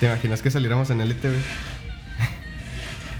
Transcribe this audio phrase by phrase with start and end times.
[0.00, 1.32] ¿Te imaginas que saliéramos en LTV?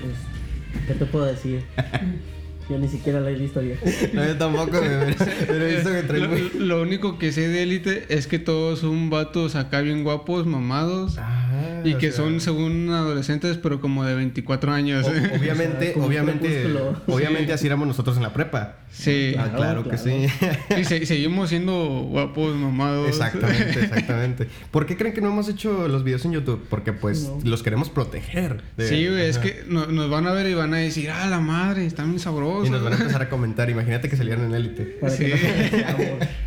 [0.01, 1.65] Pues, ¿qué te puedo decir?
[2.69, 3.77] Yo ni siquiera la he visto ya.
[4.13, 5.15] No, yo tampoco, güey,
[5.47, 6.51] pero he visto que trae Lo, muy...
[6.59, 11.17] lo único que sé de élite es que todos son vatos acá bien guapos, mamados.
[11.17, 11.36] Ah,
[11.85, 15.07] y que sea, son según adolescentes, pero como de 24 años.
[15.07, 16.67] o- obviamente, obviamente,
[17.07, 18.77] obviamente así éramos nosotros en la prepa.
[18.91, 19.35] sí.
[19.39, 20.27] Ah, claro, Claro, que sí.
[20.81, 23.09] Y se- seguimos siendo guapos, mamados.
[23.09, 24.49] Exactamente, exactamente.
[24.71, 26.65] ¿Por qué creen que no hemos hecho los videos en YouTube?
[26.71, 27.39] Porque pues No.
[27.45, 28.63] los queremos proteger.
[28.77, 31.27] de- Sí, güey, es que no- nos van a ver y van a decir, ah,
[31.27, 32.69] la madre, están bien sabrosos.
[32.69, 33.69] Y nos van a empezar a comentar.
[33.71, 34.99] Imagínate que salieran en élite.
[35.09, 35.27] Sí.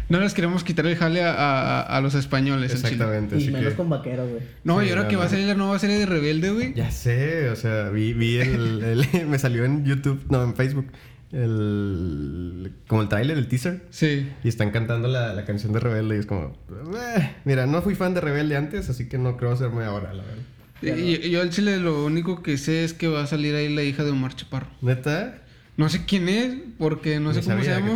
[0.10, 2.72] no les queremos quitar el jale a, a- a los españoles.
[2.74, 2.88] chile.
[2.90, 3.36] Exactamente.
[3.38, 3.76] Y Así menos que...
[3.78, 4.42] con vaquero, güey.
[4.64, 6.74] No, Sí, y ahora no, que va a salir la nueva serie de Rebelde, güey.
[6.74, 10.88] Ya sé, o sea, vi, vi el, el- Me salió en YouTube, no, en Facebook.
[11.32, 13.82] El, como el tráiler, el teaser.
[13.90, 14.28] Sí.
[14.44, 16.56] Y están cantando la, la canción de Rebelde y es como...
[16.96, 17.32] "Eh".
[17.46, 20.44] Mira, no fui fan de Rebelde antes, así que no creo hacerme ahora, la verdad.
[20.82, 23.74] Y, y yo al chile lo único que sé es que va a salir ahí
[23.74, 24.68] la hija de Omar Chaparro.
[24.82, 25.40] ¿Neta?
[25.78, 27.96] No sé quién es, porque no sé Ni cómo se llama.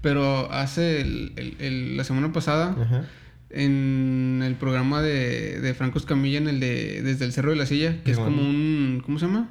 [0.00, 3.04] Pero hace el- el- el- la semana pasada, Ajá.
[3.52, 7.66] En el programa de, de Franco Escamilla, en el de Desde el Cerro de la
[7.66, 9.02] Silla, que es como un.
[9.04, 9.50] ¿Cómo se llama?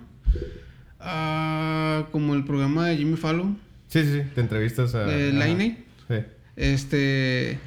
[0.99, 3.57] Ah, como el programa de Jimmy Fallon,
[3.87, 5.03] Sí, sí, sí, te entrevistas a...
[5.05, 5.31] de.
[5.33, 5.77] Line.
[6.07, 6.15] Sí.
[6.55, 7.59] Este.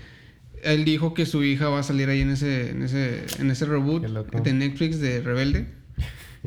[0.62, 3.66] Él dijo que su hija va a salir ahí en ese, en ese, en ese
[3.66, 5.66] reboot de Netflix de Rebelde.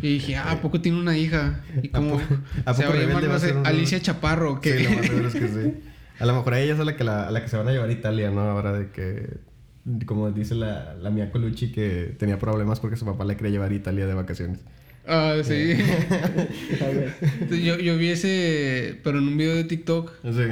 [0.02, 1.61] Y dije, ah, ¿a poco tiene una hija?
[1.83, 4.77] Y ¿A como poco- a se va a llamar, no sé, un- Alicia Chaparro, que
[4.77, 5.73] Sí, lo más seguro es que sí.
[6.19, 7.67] A lo mejor a ella es a la que, la, a la que se van
[7.67, 8.41] a llevar a Italia, ¿no?
[8.41, 9.38] Ahora de que...
[10.05, 13.71] Como dice la, la Mia Colucci que tenía problemas porque su papá le quería llevar
[13.71, 14.59] a Italia de vacaciones.
[15.07, 15.53] Ah, sí.
[17.49, 17.63] Vez.
[17.63, 20.43] yo, yo vi ese, pero en un video de TikTok, Sí.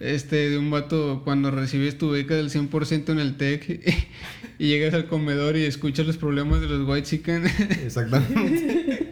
[0.00, 3.80] este, de un vato cuando recibes tu beca del 100% en el TEC
[4.60, 7.44] y llegas al comedor y escuchas los problemas de los white chicken.
[7.84, 9.03] Exactamente.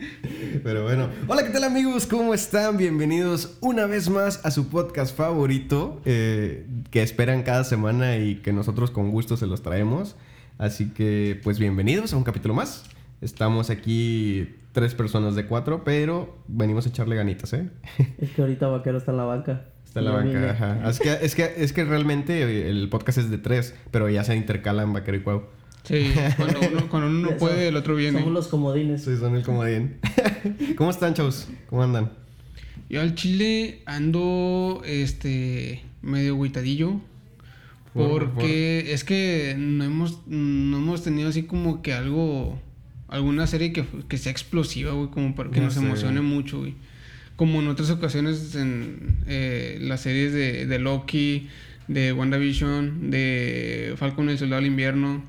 [0.62, 1.08] Pero bueno.
[1.26, 2.06] Hola, ¿qué tal amigos?
[2.06, 2.76] ¿Cómo están?
[2.76, 8.52] Bienvenidos una vez más a su podcast favorito eh, que esperan cada semana y que
[8.52, 10.14] nosotros con gusto se los traemos.
[10.58, 12.84] Así que pues bienvenidos a un capítulo más.
[13.20, 17.68] Estamos aquí tres personas de cuatro, pero venimos a echarle ganitas, ¿eh?
[18.18, 19.64] Es que ahorita vaquero está en la banca.
[19.84, 20.88] Está en la banca, ajá.
[20.90, 24.36] Es que, es, que, es que realmente el podcast es de tres, pero ya se
[24.36, 25.42] intercalan Vaquero y Cuau.
[25.84, 28.18] Sí, cuando uno, cuando uno no puede, el otro viene.
[28.18, 29.04] Somos los comodines.
[29.04, 29.96] Sí, son el comodín.
[30.76, 31.48] ¿Cómo están, chavos?
[31.68, 32.10] ¿Cómo andan?
[32.88, 37.00] Yo al chile ando, este, medio agüitadillo.
[37.94, 42.58] Por- Porque es que no hemos, no hemos tenido así como que algo,
[43.08, 45.80] alguna serie que, que sea explosiva, güey, como para que nos sé.
[45.80, 46.74] emocione mucho, güey.
[47.36, 51.48] Como en otras ocasiones en eh, las series de, de Loki,
[51.88, 55.22] de WandaVision, de Falcon y el Soldado del Invierno.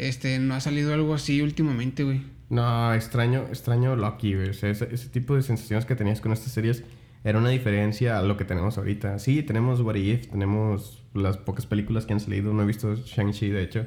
[0.00, 2.22] Este, no ha salido algo así últimamente, güey.
[2.48, 4.48] No, extraño, extraño Loki, güey.
[4.48, 6.82] O sea, ese, ese tipo de sensaciones que tenías con estas series
[7.22, 9.18] era una diferencia a lo que tenemos ahorita.
[9.18, 12.52] Sí, tenemos What If, tenemos las pocas películas que han salido.
[12.54, 13.86] No he visto Shang-Chi, de hecho.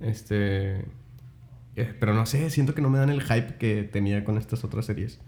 [0.00, 0.84] Este.
[1.76, 4.62] eh, pero no sé, siento que no me dan el hype que tenía con estas
[4.64, 5.18] otras series.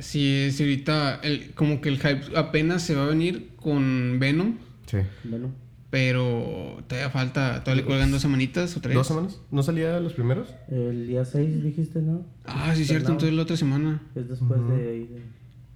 [0.00, 4.56] Sí, sí, ahorita el, como que el hype apenas se va a venir con Venom.
[4.86, 4.98] Sí.
[5.24, 5.52] Bueno,
[5.92, 8.94] Pero todavía falta, todavía le cuelgan dos semanitas o tres.
[8.94, 9.42] ¿Dos semanas?
[9.50, 10.48] ¿No salía los primeros?
[10.70, 12.24] el día 6 dijiste, ¿no?
[12.46, 13.12] Ah, sí, cierto, Perdón.
[13.16, 14.02] entonces la otra semana.
[14.14, 15.22] Es después de, de-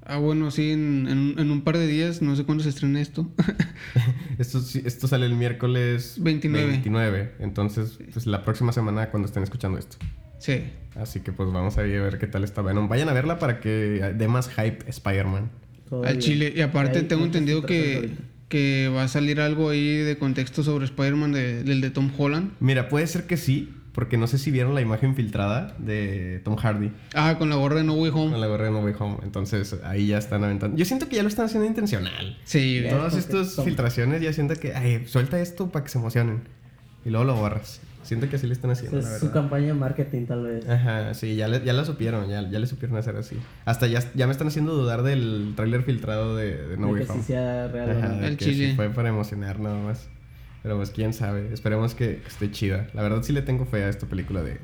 [0.06, 2.70] Ah, bueno, sí, en, en, un- en un par de días, no sé cuándo se
[2.70, 3.30] estrena esto.
[4.38, 6.66] Esto, esto sale el miércoles 29.
[6.66, 7.32] 29.
[7.40, 9.98] Entonces, pues la próxima semana cuando estén escuchando esto.
[10.38, 10.62] sí.
[10.94, 12.88] Así que pues vamos a ir a ver qué tal está Venom.
[12.88, 15.50] Vayan a verla para que dé más hype Spider-Man.
[16.06, 16.54] Al chile.
[16.56, 18.12] Y aparte tengo entendido que.
[18.48, 22.52] Que va a salir algo ahí de contexto sobre Spider-Man de- del de Tom Holland.
[22.60, 26.54] Mira, puede ser que sí, porque no sé si vieron la imagen filtrada de Tom
[26.56, 28.38] Hardy Ah, con la gorra de No Way con Home.
[28.38, 29.16] la gorra de No Way Home.
[29.22, 30.76] Entonces ahí ya están aventando.
[30.76, 32.38] Yo siento que ya lo están haciendo intencional.
[32.44, 32.84] Sí.
[32.88, 36.42] Todas estas filtraciones ya siento que, ay, suelta esto para que se emocionen.
[37.04, 37.80] Y luego lo borras.
[38.06, 40.68] Siento que así le están haciendo, la Es su campaña de marketing, tal vez.
[40.68, 43.36] Ajá, sí, ya, le- ya la supieron, ya, ya le supieron hacer así.
[43.64, 47.00] Hasta ya, ya me están haciendo dudar del tráiler filtrado de, de No de Way
[47.02, 47.22] que sí Home.
[47.24, 48.20] sea real o Ajá, no.
[48.20, 48.70] de El que chile.
[48.70, 50.08] sí fue para emocionar nada más.
[50.62, 51.52] Pero pues quién sabe.
[51.52, 52.88] Esperemos que, que esté chida.
[52.94, 54.58] La verdad sí le tengo fe a esta película de, de,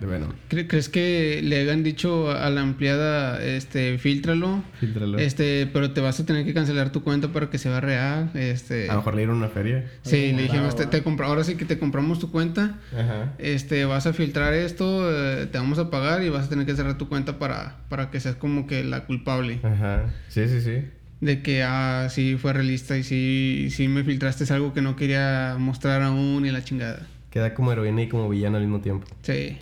[0.00, 0.32] de Venom.
[0.50, 4.62] ¿Cre- ¿Crees que le hayan dicho a la empleada, este, filtralo?
[4.78, 5.18] Filtralo.
[5.18, 8.30] Este, pero te vas a tener que cancelar tu cuenta para que se vea real.
[8.34, 8.90] Este.
[8.90, 9.86] A lo mejor le dieron una feria.
[10.02, 12.78] Sí, le dijimos, te compra- ahora sí que te compramos tu cuenta.
[12.92, 13.32] Ajá.
[13.38, 16.74] Este, vas a filtrar esto, eh, te vamos a pagar y vas a tener que
[16.76, 19.60] cerrar tu cuenta para, para que seas como que la culpable.
[19.62, 20.12] Ajá.
[20.28, 20.84] Sí, sí, sí.
[21.22, 24.96] De que, ah, sí, fue realista y sí, sí me filtraste es algo que no
[24.96, 27.06] quería mostrar aún y la chingada.
[27.36, 29.06] Queda como heroína y como villano al mismo tiempo.
[29.20, 29.58] Sí.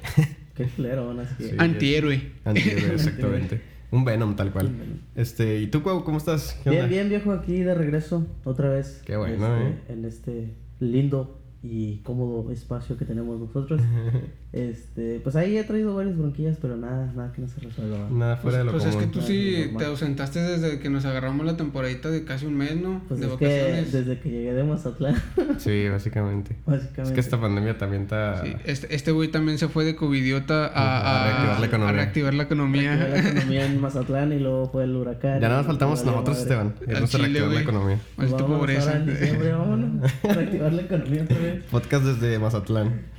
[0.55, 1.43] Qué culero, van así.
[1.43, 1.57] Sí.
[1.59, 2.31] Antihéroe.
[2.45, 3.61] Antihéroe, exactamente.
[3.91, 4.69] Un Venom tal cual.
[4.69, 4.99] Venom.
[5.17, 6.57] Este, ¿y tú, Cuau, cómo estás?
[6.63, 6.95] ¿Qué Bien, onda?
[6.95, 9.03] bien, viejo, aquí de regreso otra vez.
[9.05, 9.79] Qué bueno, Este, ¿eh?
[9.89, 13.83] En este lindo y cómodo espacio que tenemos nosotros.
[14.57, 18.09] este, pues ahí he traído varias bronquillas, pero nada, nada que no se resuelva.
[18.09, 21.05] Nada Pues, fuera de lo pues es que tú sí te ausentaste desde que nos
[21.05, 23.03] agarramos la temporadita de casi un mes, ¿no?
[23.09, 23.93] Pues de es que vacaciones.
[23.93, 25.17] desde que llegué de Mazatlán,
[25.59, 26.55] Sí, básicamente.
[26.67, 27.03] básicamente.
[27.03, 28.43] Es que esta pandemia también está...
[28.45, 31.89] Sí, este este güey también se fue de covidiota a, A reactivar la economía.
[31.89, 32.97] a reactivar la economía.
[32.97, 35.41] Reactivé la economía en Mazatlán y luego fue el huracán.
[35.41, 36.43] Ya nada más faltamos nosotros, madre.
[36.43, 36.75] Esteban.
[36.87, 37.99] Al Irnos a chile, reactivar la economía.
[38.15, 38.83] Pues Maldita pobreza.
[38.93, 40.13] ahora en diciembre, vámonos.
[40.23, 41.65] Reactivar la economía vez.
[41.73, 43.13] Podcast desde Mazatlán.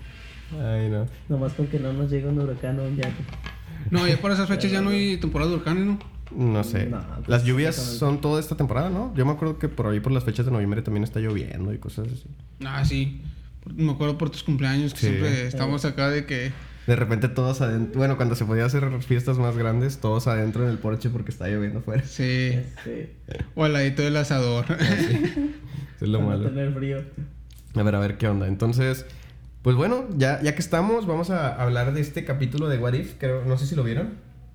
[0.53, 1.05] Ay, no.
[1.29, 3.13] Nomás con que no nos llegue un huracán o un yate.
[3.91, 5.99] No, ya para esas fechas ya no hay temporada de hurcanes, ¿no?
[6.35, 6.87] No sé.
[6.87, 9.13] No, pues, las lluvias son toda esta temporada, ¿no?
[9.15, 11.77] Yo me acuerdo que por ahí por las fechas de noviembre también está lloviendo y
[11.77, 12.25] cosas así.
[12.65, 13.21] Ah, sí.
[13.75, 15.07] Me acuerdo por tus cumpleaños que Sí.
[15.07, 16.51] siempre estamos acá de que...
[16.87, 20.69] De repente todos adentro, bueno, cuando se podía hacer fiestas más grandes, todos adentro en
[20.69, 22.03] el porche porque está lloviendo afuera.
[22.05, 22.23] Sí.
[22.53, 23.15] Este,
[23.55, 24.65] O al ladito del asador.
[24.79, 26.47] Eso es lo malo.
[26.49, 27.01] tener frío.
[27.75, 28.47] A ver, a ver qué onda.
[28.47, 29.05] Entonces,
[29.65, 33.15] pues bueno, ya, ya que estamos, vamos a hablar de este capítulo de What If.
[33.17, 34.11] Creo, no sé si lo vieron.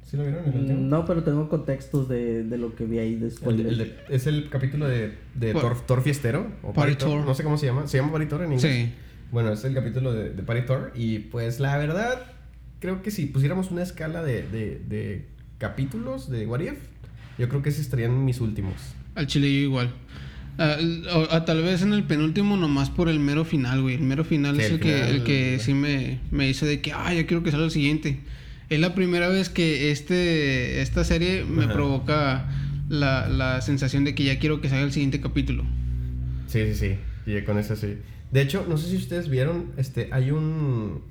[0.08, 0.44] ¿Sí lo vieron?
[0.46, 0.78] el último?
[0.80, 3.56] No, pero tengo contextos de, de lo que vi ahí después.
[3.56, 6.46] El de- el de- es el capítulo de, de Thor Fiestero.
[6.62, 7.26] O Party Party Thor, Thor.
[7.26, 7.88] No sé cómo se llama.
[7.88, 8.72] ¿Se llama Party Thor en inglés?
[8.88, 8.92] Sí.
[9.32, 10.92] Bueno, es el capítulo de, de Party Thor.
[10.94, 12.22] Y pues la verdad,
[12.78, 15.26] creo que si pusiéramos una escala de, de, de
[15.58, 16.78] capítulos de What If,
[17.36, 18.74] yo creo que ese estarían mis últimos.
[19.16, 19.92] Al chile yo igual.
[20.62, 20.76] Ah,
[21.30, 23.94] a tal vez en el penúltimo nomás por el mero final, güey.
[23.94, 26.66] El mero final Sí, es el el, que, final, el que sí me, me hizo
[26.66, 28.20] de que, ah, ya quiero que salga el siguiente.
[28.68, 31.72] Es la primera vez que este, esta serie me Ajá.
[31.72, 32.50] provoca
[32.90, 35.64] la, la sensación de que ya quiero que salga el siguiente capítulo.
[36.46, 36.96] Sí, sí, sí.
[37.32, 37.96] Y con eso sí.
[38.30, 41.02] De hecho, no sé si ustedes vieron, este, hay un...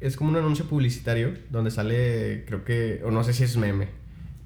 [0.00, 3.88] Es como un anuncio publicitario donde sale, creo que, o no sé si es meme,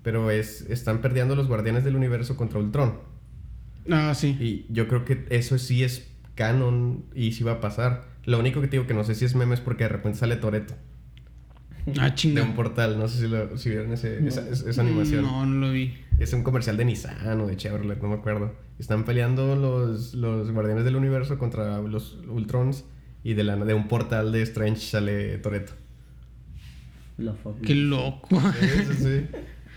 [0.03, 2.95] pero es, están perdiendo los guardianes del universo contra Ultron.
[3.90, 4.37] Ah, sí.
[4.40, 8.05] Y yo creo que eso sí es canon y sí va a pasar.
[8.25, 10.19] Lo único que te digo que no sé si es meme es porque de repente
[10.19, 10.75] sale Toreto
[11.99, 12.43] Ah, de chinga.
[12.44, 12.96] un portal.
[12.99, 15.23] No sé si, lo, si vieron ese- esa, esa- esa animación.
[15.25, 15.94] No, no lo vi.
[16.20, 18.55] Es un comercial de Nissan o de Chevrolet, no me acuerdo.
[18.79, 22.85] Están peleando los, los guardianes del universo contra los Ultrons
[23.25, 25.73] y de, la, de un portal de Strange sale Toreto.
[27.64, 28.40] Qué loco.
[28.61, 29.26] Sí, sí, sí.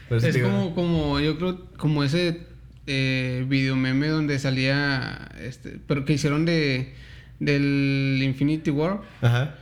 [0.08, 2.42] Por eso es como, como, yo creo, como ese
[2.88, 6.94] eh, video meme donde salía, este, pero que hicieron de,
[7.40, 9.56] del Infinity War, Ajá.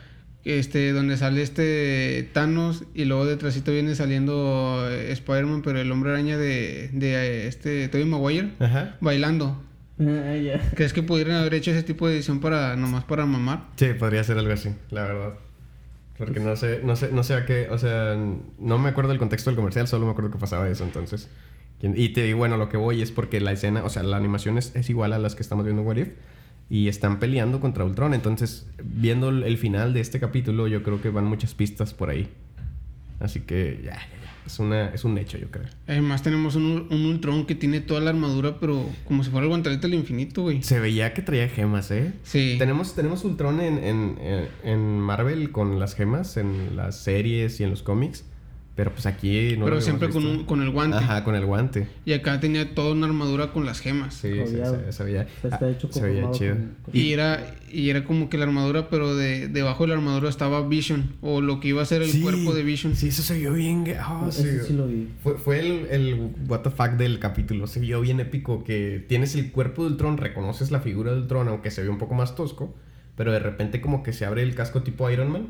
[0.46, 6.12] este, donde sale este Thanos y luego detrásito viene saliendo eh, Spider-Man, pero el hombre
[6.12, 8.98] araña de, de eh, este Tobey Maguire, Ajá.
[9.02, 9.62] bailando.
[10.00, 10.34] Ah.
[10.76, 13.66] ¿Crees que pudieran haber hecho ese tipo de edición para, nomás para mamar?
[13.76, 15.34] Sí, podría ser algo así, la verdad.
[16.18, 18.16] Porque no sé, no sé, no sé a qué, o sea,
[18.60, 21.30] no me acuerdo del contexto del comercial, solo me acuerdo que pasaba eso, entonces.
[21.84, 24.58] Y te digo, bueno, lo que voy es porque la escena, o sea, la animación
[24.58, 26.08] es, es igual a las que estamos viendo en What If.
[26.70, 31.10] Y están peleando contra Ultron, entonces, viendo el, final de este capítulo, yo creo que
[31.10, 32.30] van muchas pistas por ahí.
[33.20, 34.00] Así que, ya.
[34.46, 35.66] Es, una, es un hecho, yo creo.
[35.88, 39.50] Además tenemos un, un Ultron que tiene toda la armadura, pero como si fuera el
[39.50, 40.64] guantelete del infinito, güey.
[40.64, 42.14] Se veía que traía gemas, ¿eh?
[42.24, 42.56] Sí.
[42.60, 47.64] Tenemos, tenemos Ultron en, en, en- en Marvel con las gemas, en las series y
[47.66, 48.26] en los cómics.
[48.76, 50.98] Pero pues aquí no pero siempre con, un- con el guante.
[50.98, 51.88] Ajá, con el guante.
[52.06, 54.16] Y acá tenía toda una armadura con las gemas.
[54.16, 54.80] Sí, se, Jodeado.
[54.86, 55.28] se- se veía.
[55.52, 56.56] Ah, hecho se veía conformado chido.
[56.56, 59.94] con- con- Y era, y era como que la armadura, pero de, debajo de la
[59.96, 61.12] armadura estaba Vision.
[61.22, 62.96] O lo que iba a ser el Sí, cuerpo de Vision.
[62.96, 63.86] Sí, eso se vio bien.
[64.00, 64.50] ah, Eso sí.
[64.66, 65.08] sí lo vi.
[65.22, 67.68] Fue, fue el, el what the fuck del capítulo.
[67.68, 71.48] Se vio bien épico que tienes el cuerpo de Ultron, reconoces la figura de Ultron,
[71.48, 72.74] aunque se ve un poco más tosco.
[73.16, 75.50] Pero de repente como que se abre el casco tipo Iron Man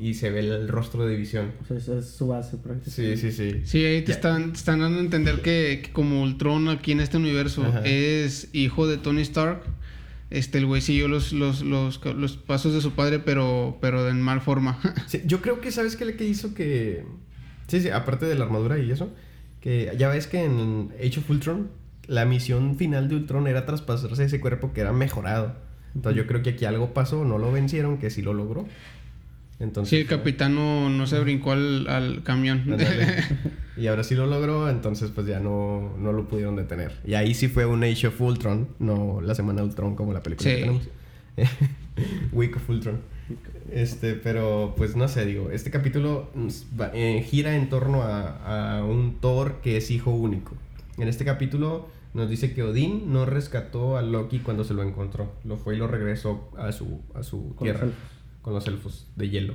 [0.00, 1.52] y se ve el rostro de visión.
[1.62, 3.16] O sea, esa es su base prácticamente.
[3.16, 3.60] Sí, sí, sí.
[3.64, 7.00] Sí, ahí te están, te están dando a entender que, que como Ultron aquí en
[7.00, 7.82] este universo Ajá.
[7.84, 9.62] es hijo de Tony Stark.
[10.30, 14.22] Este, el güey siguió los, los, los, los pasos de su padre, pero, pero en
[14.22, 14.78] mal forma.
[15.08, 17.04] Sí, yo creo que, ¿sabes qué le que hizo que...?
[17.66, 19.12] Sí, sí, aparte de la armadura y eso,
[19.60, 21.70] que ya ves que en Age of Ultron,
[22.06, 25.54] la misión final de Ultron era traspasarse ese cuerpo que era mejorado.
[25.94, 28.66] Entonces yo creo que aquí algo pasó, no lo vencieron, que sí lo logró.
[29.60, 32.64] Entonces, sí, el capitán no, no se brincó al, al camión.
[33.76, 36.92] Y ahora sí lo logró, entonces pues ya no, no lo pudieron detener.
[37.06, 40.22] Y ahí sí fue un Age of Ultron, no la semana de Ultron como la
[40.22, 40.56] película Sí.
[40.56, 40.88] que tenemos.
[42.32, 43.00] Week of Ultron.
[43.72, 46.48] Este, pero pues no sé, digo, este capítulo mm,
[46.92, 50.56] eh, gira en torno a, a un Thor que es hijo único.
[50.98, 55.32] En este capítulo nos dice que Odín no rescató a Loki cuando se lo encontró.
[55.44, 57.98] Lo fue y lo regresó a su, a su tierra elfos.
[58.42, 59.54] Con los elfos de hielo.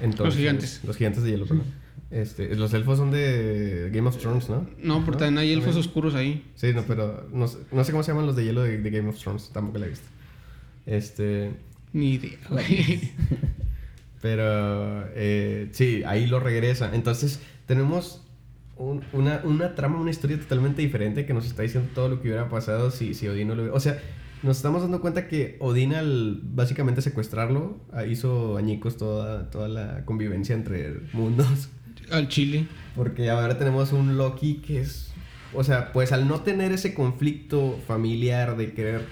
[0.00, 0.80] Entonces, Los gigantes.
[0.84, 1.64] Los gigantes de hielo, perdón.
[2.10, 4.68] Este, los elfos son de Game of Thrones, ¿no?
[4.82, 5.86] No, pero también hay elfos También.
[5.88, 6.44] oscuros ahí.
[6.54, 8.90] Sí, no, pero no, sé- no sé cómo se llaman los de hielo de, de
[8.90, 10.06] Game of Thrones, tampoco la he visto.
[10.86, 11.50] Este,
[11.92, 13.10] Ni idea, güey.
[14.22, 16.94] pero eh, sí, ahí lo regresa.
[16.94, 18.22] Entonces, tenemos
[18.76, 22.28] un- una, una trama, una historia totalmente diferente que nos está diciendo todo lo que
[22.28, 23.76] hubiera pasado si, si Odín no lo hubiera...
[23.76, 24.00] O sea,
[24.46, 30.04] nos estamos dando cuenta que Odín al básicamente secuestrarlo ah, hizo añicos toda, toda la
[30.04, 31.68] convivencia entre mundos.
[32.10, 32.68] Al chile.
[32.94, 35.12] Porque ahora tenemos un Loki que es.
[35.52, 39.04] O sea, pues al no tener ese conflicto familiar de querer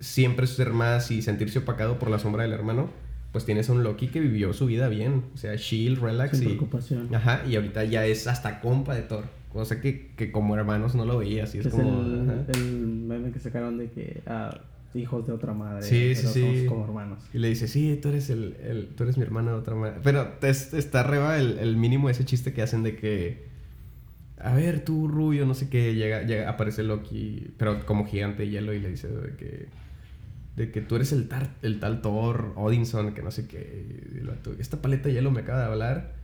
[0.00, 2.90] siempre ser más y sentirse opacado por la sombra del hermano,
[3.32, 5.24] pues tienes a un Loki que vivió su vida bien.
[5.34, 6.46] O sea, chill, relax Sin y.
[6.50, 7.14] preocupación.
[7.14, 9.24] Ajá, y ahorita ya es hasta compa de Thor.
[9.58, 12.00] Cosa que, que como hermanos no lo veía, así es es como.
[12.00, 14.56] el, el meme que sacaron de que ah,
[14.94, 15.82] hijos de otra madre.
[15.82, 16.40] Sí, sí, pero sí.
[16.40, 17.24] somos como hermanos.
[17.34, 20.00] Y le dice, sí, tú eres el, el- tú eres mi hermana de otra manera.
[20.04, 23.48] Pero es- está arriba el, el mínimo de ese chiste que hacen de que,
[24.38, 28.50] a ver, tú rubio, no sé qué, llega, llega, aparece Loki, pero como gigante de
[28.50, 29.66] hielo y le dice de que,
[30.54, 33.84] de que tú eres el, tar- el tal Thor, Odinson, que no sé qué.
[34.60, 36.17] Esta paleta de hielo me acaba de hablar.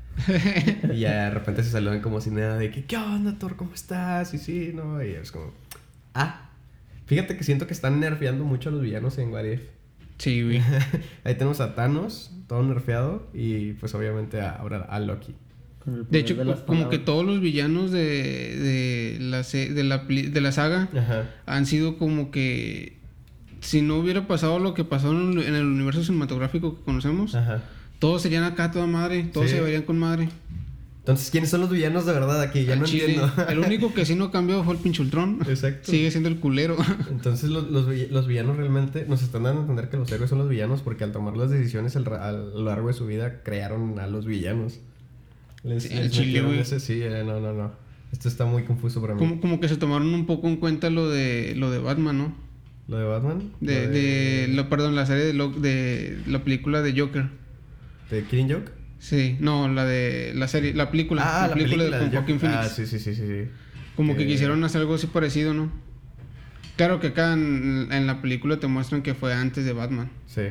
[0.92, 3.56] Y ya de repente se saludan como si nada de que, ¿qué onda, Thor?
[3.56, 4.33] ¿Cómo estás?
[4.35, 5.02] Y sí, ¿no?
[5.02, 5.52] Y es como,
[6.14, 6.50] ah.
[7.06, 9.61] Fíjate que siento que están nerfeando mucho a los villanos en What If.
[10.18, 10.62] Sí, güey.
[11.25, 15.35] Ahí tenemos a Thanos, todo nerfeado, y pues obviamente a- ahora a Loki.
[15.87, 16.35] De hecho,
[16.66, 21.28] como que todos los villanos de, de, la, de, la, de la saga Ajá.
[21.44, 22.97] han sido como que
[23.61, 27.35] si no hubiera pasado lo que pasó en el, en el universo cinematográfico que conocemos,
[27.35, 27.62] Ajá.
[27.98, 29.56] Todos serían acá toda madre, todos Sí.
[29.56, 30.28] se verían con madre.
[31.00, 32.64] Entonces, ¿quiénes son los villanos de verdad aquí?
[32.64, 33.04] Ya Al no chile.
[33.16, 33.30] entiendo.
[33.50, 35.38] El único que sí no cambió fue el pinche Ultron.
[35.46, 35.90] Exacto.
[35.90, 36.78] Sigue siendo el culero.
[37.10, 40.30] Entonces, los, los, vi- los villanos realmente nos están dando a entender que los héroes
[40.30, 43.42] son los villanos porque al tomar las decisiones al a lo largo de su vida
[43.42, 44.80] crearon a los villanos.
[45.62, 47.72] Les, Sí, les al chile, ese- sí, eh, no, no, no.
[48.10, 49.18] Esto está muy confuso para mí.
[49.18, 52.34] como, como que se tomaron un poco en cuenta lo de lo de Batman, ¿no?
[52.88, 53.50] ¿Lo de Batman?
[53.60, 57.28] De, ¿Lo de, la, perdón, la serie de, Lo- de la película de Joker.
[58.14, 58.71] ¿De Killing Joke?
[58.99, 62.40] Sí, no, la de la serie, la película, Ah, la película, de, con Joaquin.
[62.40, 62.59] Phoenix.
[62.59, 63.49] Ah, sí, sí, sí, sí.
[63.97, 65.71] Como que Que- quisieron hacer algo así parecido, ¿no?
[66.76, 70.11] Claro que acá en, en la película te muestran que fue antes de Batman.
[70.26, 70.42] Sí.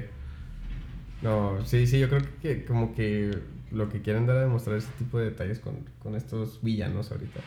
[1.21, 3.31] No, sí, sí, yo creo que como que
[3.71, 7.39] lo que quieren dar a demostrar este tipo de detalles con, con estos villanos ahorita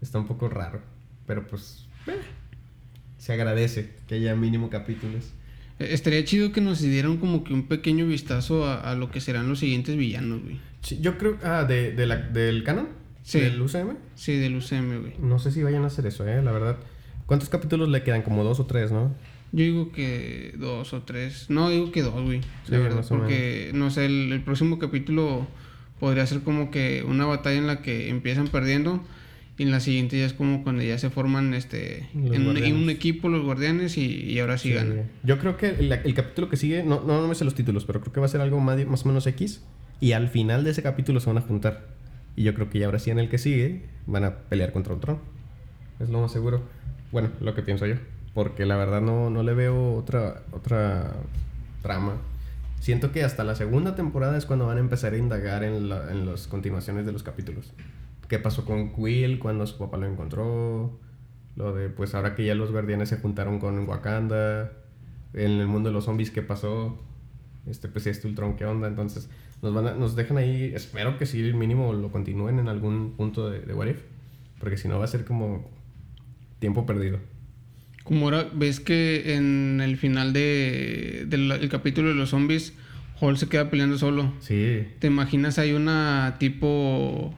[0.00, 0.80] está un poco raro.
[1.26, 2.12] Pero pues eh,
[3.18, 5.32] se agradece que haya mínimo capítulos.
[5.78, 9.20] Eh, Estaría chido que nos dieran como que un pequeño vistazo a, a lo que
[9.20, 10.58] serán los siguientes villanos, güey.
[10.82, 11.38] Sí, yo creo...
[11.42, 12.88] Ah, de, de la, ¿del canon?
[13.22, 13.40] Sí.
[13.40, 13.96] ¿Del UCM?
[14.14, 15.14] Sí, del UCM, güey.
[15.18, 16.78] No sé si vayan a hacer eso, eh, la verdad.
[17.26, 18.22] ¿Cuántos capítulos le quedan?
[18.22, 19.14] Como dos o tres, ¿no?
[19.52, 21.50] Yo digo que dos o tres.
[21.50, 22.40] No, digo que dos, güey.
[22.64, 23.04] Sí, la verdad.
[23.08, 25.46] Porque, no sé, el, el próximo capítulo
[26.00, 29.02] podría ser como que una batalla en la que empiezan perdiendo.
[29.58, 32.76] Y en la siguiente ya es como cuando ya se forman este en un, en
[32.76, 35.10] un equipo los guardianes y, y ahora sí, ganan.
[35.24, 37.84] Yo creo que el, el capítulo que sigue, no, no, no me sé los títulos,
[37.84, 39.62] pero creo que va a ser algo más, más o menos X.
[40.00, 41.88] Y al final de ese capítulo se van a juntar.
[42.36, 44.94] Y yo creo que ya ahora sí en el que sigue van a pelear contra
[44.94, 45.18] Ultron.
[45.98, 46.62] Es lo más seguro.
[47.10, 47.96] Bueno, lo que pienso yo.
[48.34, 51.14] Porque la verdad no, no le veo otra, otra
[51.82, 52.12] trama.
[52.78, 56.12] Siento que hasta la segunda temporada es cuando van a empezar a indagar en, la-
[56.12, 57.72] en las continuaciones de los capítulos.
[58.28, 60.98] ¿Qué pasó con Quill cuando su papá lo encontró?
[61.56, 64.72] Lo de, pues ahora que ya los guardianes se juntaron con Wakanda.
[65.34, 67.02] En el mundo de los zombies, ¿qué pasó?
[67.66, 68.86] Este, pues este Ultron, ¿qué onda?
[68.88, 69.28] Entonces,
[69.62, 70.72] nos, van a- nos dejan ahí.
[70.74, 73.98] Espero que sí, mínimo lo continúen en algún punto de, de What If.
[74.60, 75.70] Porque si no, va a ser como
[76.60, 77.18] tiempo perdido.
[78.04, 82.72] Como ahora ves que en el final de, del el capítulo de los zombies,
[83.20, 84.32] Hall se queda peleando solo.
[84.40, 87.34] Sí, ¿Te imaginas hay una tipo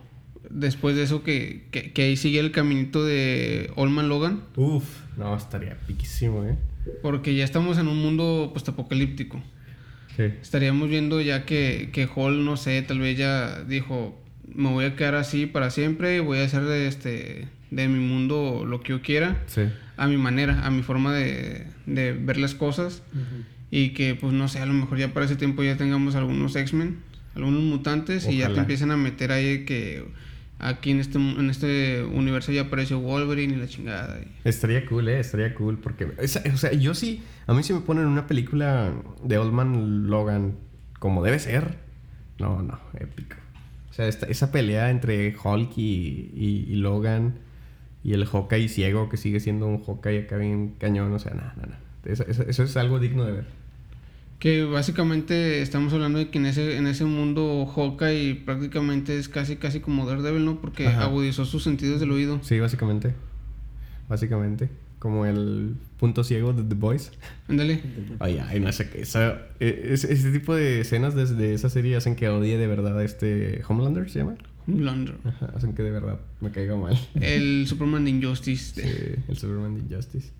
[0.50, 4.42] después de eso que, que, que ahí sigue el caminito de Olman Logan?
[4.56, 4.84] Uf,
[5.16, 6.56] no, estaría piquísimo, ¿eh?
[7.02, 9.42] Porque ya estamos en un mundo postapocalíptico.
[10.16, 10.24] Sí.
[10.42, 14.18] Estaríamos viendo ya que, que Hall, no sé, tal vez ya dijo,
[14.54, 18.64] me voy a quedar así para siempre, voy a hacer de, este, de mi mundo
[18.66, 19.62] lo que yo quiera, Sí.
[19.96, 23.02] a mi manera, a mi forma de, de ver las cosas.
[23.70, 26.56] Y que, pues no sé, a lo mejor ya para ese tiempo ya tengamos algunos
[26.56, 26.98] X-Men,
[27.36, 30.02] algunos mutantes, y ya te empiezan a meter ahí que
[30.60, 34.18] aquí en este, en este universo ya apareció Wolverine y la chingada.
[34.44, 35.78] Estaría cool, eh, estaría cool.
[35.78, 38.92] Porque, o sea, yo sí, a mí si me ponen una película
[39.24, 40.56] de Old Man Logan
[40.98, 41.78] como debe ser,
[42.38, 43.36] no, no, épico.
[43.90, 47.34] O sea, esa pelea entre Hulk y, y- Logan
[48.04, 51.54] y el Hawkeye ciego que sigue siendo un Hawkeye acá bien cañón, o sea, nada,
[51.56, 51.78] nada.
[52.04, 53.44] Eso- eso es algo digno de ver.
[54.40, 59.56] Que básicamente estamos hablando de que en ese, en ese mundo Hawkeye prácticamente es casi
[59.56, 60.60] casi como Daredevil, ¿no?
[60.60, 61.04] Porque Ajá.
[61.04, 62.40] agudizó sus sentidos del oído.
[62.42, 63.14] Sí, básicamente.
[64.08, 64.70] Básicamente.
[64.98, 67.10] Como el punto ciego de The Boys.
[67.48, 67.80] Ándale.
[68.18, 69.00] Ay, ay, no sé qué.
[69.02, 72.98] Esa, eh, es- ese tipo de escenas desde esa serie hacen que odie de verdad
[72.98, 74.34] a este Homelander, ¿se llama?
[74.66, 75.16] Homelander.
[75.24, 76.98] Ajá, hacen que de verdad me caiga mal.
[77.20, 78.82] El Superman de Injustice.
[78.82, 80.32] Sí, el Superman de Injustice.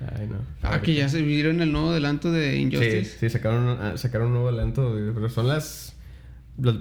[0.00, 0.36] Ay, no.
[0.62, 3.18] Ah, que ya se vieron el nuevo adelanto de Sí, Injustice.
[3.18, 5.96] sí, sacaron, ah, sacaron un nuevo adelanto, pero son las...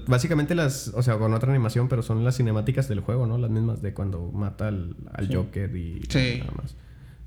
[0.07, 3.37] básicamente las, o sea, con otra animación, pero son las cinemáticas del juego, ¿no?
[3.37, 5.33] Las mismas de cuando mata al, al Sí.
[5.35, 6.39] Joker y Sí.
[6.39, 6.75] nada más.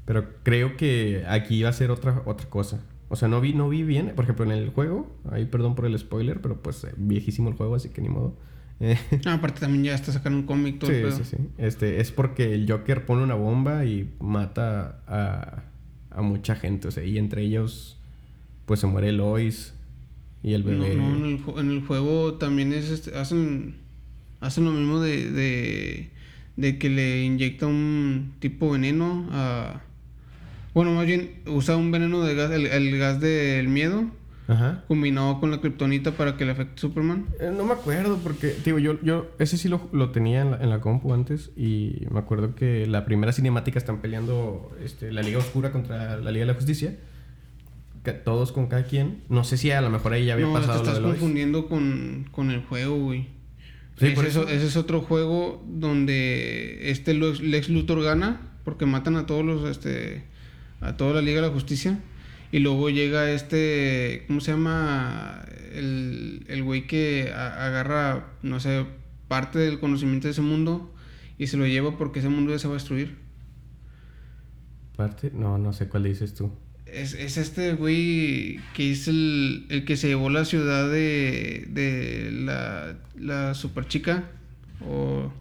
[0.04, 2.80] Pero creo que aquí va a ser otra, otra cosa.
[3.10, 5.86] O sea, no vi, no vi bien, por ejemplo, en el juego, ahí perdón por
[5.86, 8.36] el spoiler, pero pues eh, viejísimo el juego, así que ni modo.
[8.80, 11.36] Eh, Ah, aparte también ya está sacando un cómic todo sí, sí, sí.
[11.58, 15.62] Este, es porque el Joker pone una bomba y mata a,
[16.18, 17.96] a mucha gente, o sea, y entre ellos,
[18.66, 19.72] pues se muere Lois
[20.42, 20.96] y el No, bebé.
[20.96, 23.76] no, en el, ju- en el juego también es este, hacen
[24.40, 26.10] hacen lo mismo de, de
[26.56, 29.80] de que le inyecta un tipo veneno a
[30.74, 34.06] bueno, más bien usa un veneno de gas, el, el gas del miedo
[34.48, 34.82] Ajá.
[34.88, 37.26] combinado con la kriptonita para que le afecte a Superman.
[37.38, 40.56] Eh, no me acuerdo porque, digo, yo, yo ese sí lo, lo tenía en la,
[40.62, 45.20] en la compu antes y me acuerdo que la primera cinemática están peleando este, la
[45.22, 46.96] Liga Oscura contra la Liga de la Justicia.
[48.04, 49.22] Que todos con cada quien.
[49.28, 51.00] No sé si a lo mejor ahí ya había no, te pasado lo estás de
[51.02, 51.14] Lois.
[51.18, 53.26] confundiendo con, con el juego, güey.
[53.98, 54.48] Sí, ese, por es, eso.
[54.48, 59.68] ese es otro juego donde este Lex, Lex Luthor gana porque matan a todos los
[59.68, 60.24] este
[60.80, 61.98] a toda la Liga de la Justicia
[62.52, 65.44] y luego llega este ¿cómo se llama?
[65.74, 68.86] el el güey que a- agarra no sé
[69.28, 70.94] parte del conocimiento de ese mundo
[71.38, 73.16] y se lo lleva porque ese mundo ya se va a destruir.
[74.96, 76.50] Parte, no, no sé cuál dices tú.
[76.86, 82.30] Es, es este güey que es el, el que se llevó la ciudad de, de
[82.32, 84.24] la, la super chica
[84.84, 85.32] o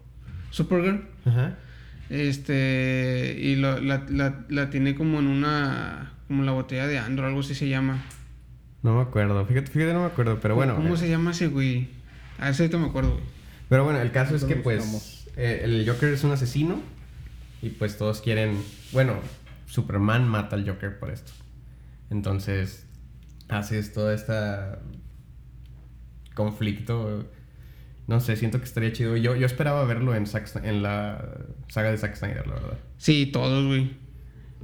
[0.51, 1.05] Supergirl.
[1.25, 1.57] Ajá.
[2.09, 7.27] Este, y lo- la, la, la tiene como en una, como la botella de Andro,
[7.27, 8.03] algo así se llama.
[8.83, 10.75] No me acuerdo, fíjate, fíjate, no me acuerdo, pero bueno.
[10.75, 11.89] ¿Cómo eh, se llama ese güey?
[12.39, 13.23] A ese me acuerdo, güey.
[13.69, 16.81] Pero bueno, el caso es que pues eh, el Joker es un asesino
[17.61, 19.15] y pues todos quieren, bueno,
[19.65, 21.31] Superman mata al Joker por esto.
[22.09, 22.85] Entonces
[23.49, 24.33] haces todo este
[26.33, 27.25] conflicto.
[28.07, 29.17] No sé, siento que estaría chido.
[29.17, 31.25] Yo, yo esperaba verlo en, Zack en la
[31.67, 32.77] saga de Zack Snyder, la verdad.
[32.97, 33.97] Sí, todos, güey.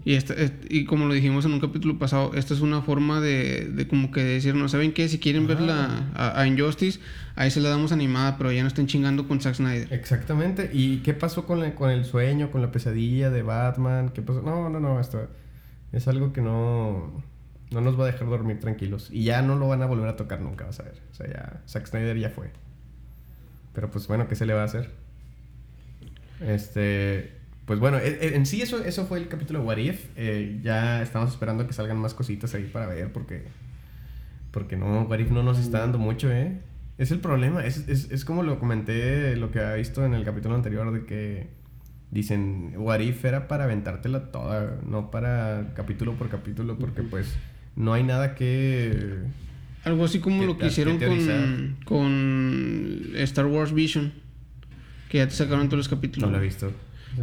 [0.06, 3.22] Y, esta, est- y como lo dijimos en un capítulo pasado, esta es una forma
[3.22, 5.08] de, de como que decirnos, ¿saben qué?
[5.08, 5.54] Si quieren Ajá.
[5.56, 7.00] verla a, a Injustice,
[7.36, 9.94] ahí se la damos animada, pero ya no estén chingando con Zack Snyder.
[9.94, 10.70] Exactamente.
[10.74, 14.10] ¿Y qué pasó con, la- con el sueño, con la pesadilla de Batman?
[14.10, 14.42] ¿Qué pasó?
[14.42, 15.30] No, no, no, esto
[15.94, 17.24] es algo que no,
[17.72, 19.10] no nos va a dejar dormir tranquilos.
[19.12, 20.96] Y ya no lo van a volver a tocar nunca, vas a ver.
[21.12, 22.52] O sea, ya Zack Snyder ya fue.
[23.74, 24.92] Pero pues bueno, ¿qué se le va a hacer?
[26.42, 27.32] Este,
[27.66, 30.06] pues bueno, e- e- en sí eso, eso fue el capítulo de What If.
[30.16, 33.44] Eh, ya estamos esperando que salgan más cositas ahí para ver porque,
[34.52, 36.60] porque no, What If no nos está dando mucho, ¿eh?
[36.98, 40.24] Es el problema, es, es, es como lo comenté, lo que había visto en el
[40.24, 41.48] capítulo anterior de que
[42.12, 47.36] dicen, What If era para aventártela toda, no para capítulo por capítulo porque pues
[47.76, 49.22] no hay nada que...
[49.84, 54.14] Algo así como Que lo que hicieron que con, con Star Wars Vision,
[55.10, 56.30] que ya te sacaron todos los capítulos.
[56.30, 56.72] No lo he visto.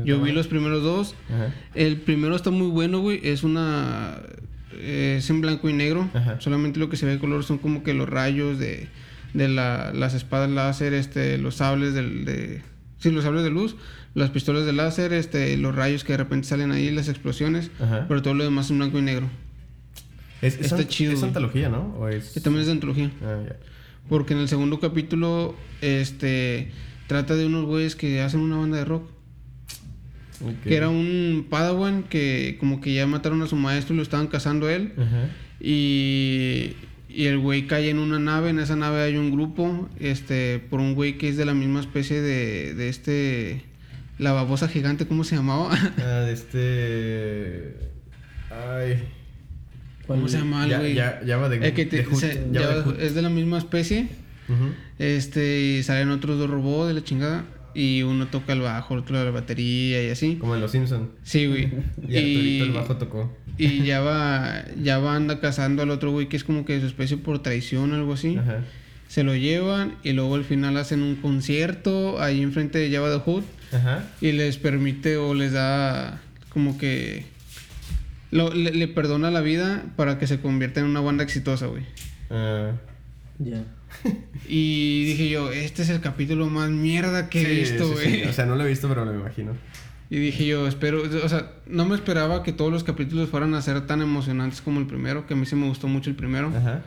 [0.05, 1.15] Yo vi los primeros dos.
[1.29, 1.55] Ajá.
[1.75, 3.21] El primero está muy bueno, güey.
[3.23, 4.19] Es una.
[4.75, 6.09] eh, Es en blanco y negro.
[6.15, 6.41] Ajá.
[6.41, 8.89] Solamente lo que se ve de color son como que los rayos de,
[9.35, 12.63] de la- las espadas láser, este, los sables del, de.
[12.99, 13.77] Sí, los sables de luz,
[14.15, 17.71] las pistolas de láser, este, los rayos que de repente salen ahí, las explosiones.
[17.81, 18.05] Ajá.
[18.09, 19.27] Pero todo lo demás en blanco y negro.
[20.43, 21.95] Es, es está chido, Es antología, ¿no?
[21.99, 22.33] ¿O es...
[22.43, 23.11] También es de antología.
[23.23, 23.41] Ah.
[24.09, 26.71] Porque en el segundo capítulo, este.
[27.07, 29.03] Trata de unos güeyes que hacen una banda de rock.
[30.65, 34.27] Que era un Padawan que como que ya mataron a su maestro y lo estaban
[34.29, 34.93] cazando a él.
[34.97, 35.29] Ajá.
[35.61, 36.73] Y,
[37.09, 38.51] y el güey cae en una nave.
[38.51, 39.89] En esa nave hay un grupo.
[39.99, 43.63] Este, por un güey que es de la misma especie de, de este.
[44.19, 45.71] La babosa gigante, ¿cómo se llamaba?
[45.99, 47.75] Ah, de este...
[48.51, 49.03] Ay...
[50.07, 50.95] ¿Cómo se llama el güey?
[50.95, 51.57] ya, de...
[51.69, 53.01] El que te- de Hood, se- ya va ya de Hood.
[53.01, 54.09] es de la misma especie.
[54.99, 57.45] Este, y salen otros dos robots de la chingada.
[57.75, 60.37] Y uno toca el bajo, el otro la batería y así.
[60.37, 61.11] Como en Los Simpson.
[61.23, 61.65] Sí, güey.
[62.09, 63.37] Y Arturito el bajo tocó.
[63.59, 66.87] Y ya va, ya va anda cazando al otro güey que es como que su
[66.87, 68.37] especie por traición o algo así.
[68.37, 68.65] Ajá.
[69.09, 73.19] Se lo llevan y luego al final hacen un concierto ahí enfrente de Java the
[73.21, 74.05] Hood Ajá.
[74.21, 77.25] y les permite o les da como que
[78.31, 81.83] lo- le, le perdona la vida para que se convierta en una Wanda exitosa, güey.
[82.31, 82.71] Ah,
[83.41, 83.65] Ya.
[84.49, 88.23] Y dije yo, este es el capítulo más mierda que he sí, visto, sí, güey.
[88.23, 88.29] sí.
[88.29, 89.53] O sea, no lo he visto, pero lo imagino.
[90.09, 93.63] Y dije yo, espero, o sea, no me esperaba que todos los capítulos fueran a
[93.63, 96.49] ser tan emocionantes como el primero, que a mí sí me gustó mucho el primero,
[96.49, 96.83] Ajá.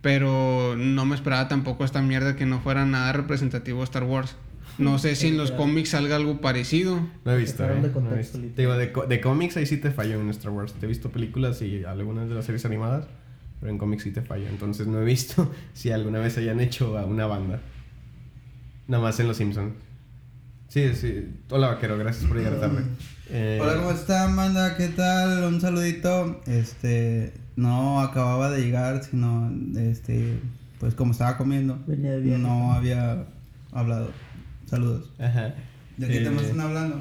[0.00, 4.36] pero no me esperaba tampoco esta mierda que no fuera nada representativo de Star Wars.
[4.78, 7.06] No sé si en los cómics salga algo parecido.
[7.26, 7.74] No he visto, eh.
[7.74, 8.38] de no he visto.
[8.38, 10.72] Te digo, de, de cómics ahí sí te fallo en Star Wars.
[10.72, 13.06] Te he visto películas y algunas de las series animadas,
[13.62, 14.48] pero en cómics sí te fallo.
[14.48, 17.60] Entonces no he visto si alguna vez hayan hecho a una banda.
[18.88, 19.72] Nada más en Los Simpsons.
[20.68, 21.28] Sí, sí.
[21.50, 22.82] Hola, vaquero, gracias por llegar tarde.
[23.30, 24.76] Eh, Hola, ¿cómo están, banda?
[24.76, 25.44] ¿Qué tal?
[25.44, 26.40] Un saludito.
[26.46, 30.40] Este, no acababa de llegar, sino, este,
[30.80, 32.42] pues como estaba comiendo, Venía de viaje.
[32.42, 33.26] no había
[33.70, 34.10] hablado.
[34.66, 35.08] Saludos.
[35.20, 35.54] Ajá.
[35.98, 37.00] ¿De qué Eh, tema están hablando?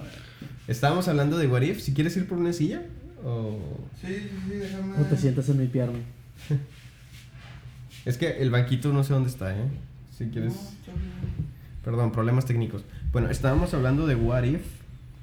[0.67, 1.79] Estábamos hablando de What If.
[1.81, 2.83] Si quieres ir por una silla
[3.25, 3.57] o...
[3.99, 4.93] Sí, sí, sí, déjame.
[4.93, 5.97] ¿Cómo te sientas en mi pierna?
[8.05, 9.67] Es que el banquito no sé dónde está, ¿eh?
[10.17, 10.53] Si quieres...
[11.83, 12.83] Perdón, problemas técnicos.
[13.11, 14.61] Bueno, estábamos hablando de What If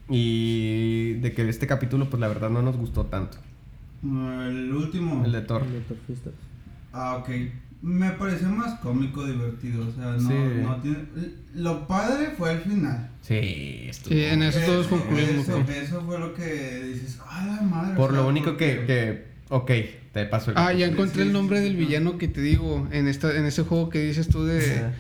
[0.09, 3.39] y de que este capítulo, pues la verdad no nos gustó tanto.
[4.03, 5.25] El último.
[5.25, 5.63] El de Thor.
[5.63, 6.33] El de Thor Fistas.
[6.93, 7.29] Ah, ok.
[7.83, 9.87] Me pareció más cómico, divertido.
[9.87, 10.35] O sea, no, Sí.
[10.63, 10.99] no tiene.
[11.55, 13.11] Lo padre fue el final.
[13.23, 14.15] Sí, estuvo.
[14.15, 15.49] Sí, en eso todos concluimos.
[15.49, 17.19] Eso, fue lo que dices.
[17.25, 17.97] ¡Ah, la madre!
[17.97, 19.28] Por o sea, lo único que, que...
[19.51, 19.71] Ok,
[20.13, 20.59] te paso el...
[20.59, 21.79] Ah, ya encontré sí, el nombre sí, del sí.
[21.79, 24.91] villano que te digo en esta en ese juego que dices tú de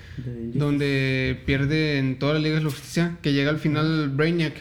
[0.54, 4.54] donde pierde en toda la Liga de la Justicia, que llega al final Brainiac.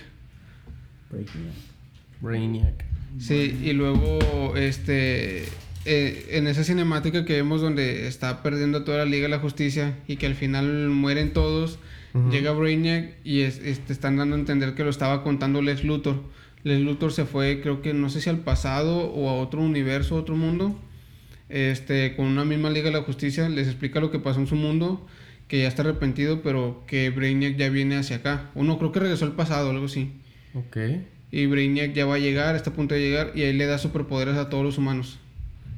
[2.19, 2.85] Brainiac.
[3.19, 5.45] Sí, y luego este
[5.89, 9.95] eh, en esa cinemática que vemos donde está perdiendo toda la Liga de la Justicia
[10.05, 11.79] y que al final mueren todos,
[12.29, 16.23] llega Brainiac y es, este, están dando a entender que lo estaba contando Lex Luthor.
[16.67, 20.15] Lex Luthor se fue, creo que no sé si al pasado o a otro universo,
[20.15, 20.77] otro mundo.
[21.49, 24.55] Este, con una misma Liga de la Justicia, les explica lo que pasó en su
[24.55, 25.05] mundo,
[25.47, 28.51] que ya está arrepentido, pero que Brainiac ya viene hacia acá.
[28.53, 30.11] Uno creo que regresó al pasado, algo así.
[30.53, 30.77] Ok.
[31.31, 33.77] Y Brainiac ya va a llegar, está a punto de llegar, y ahí le da
[33.77, 35.19] superpoderes a todos los humanos.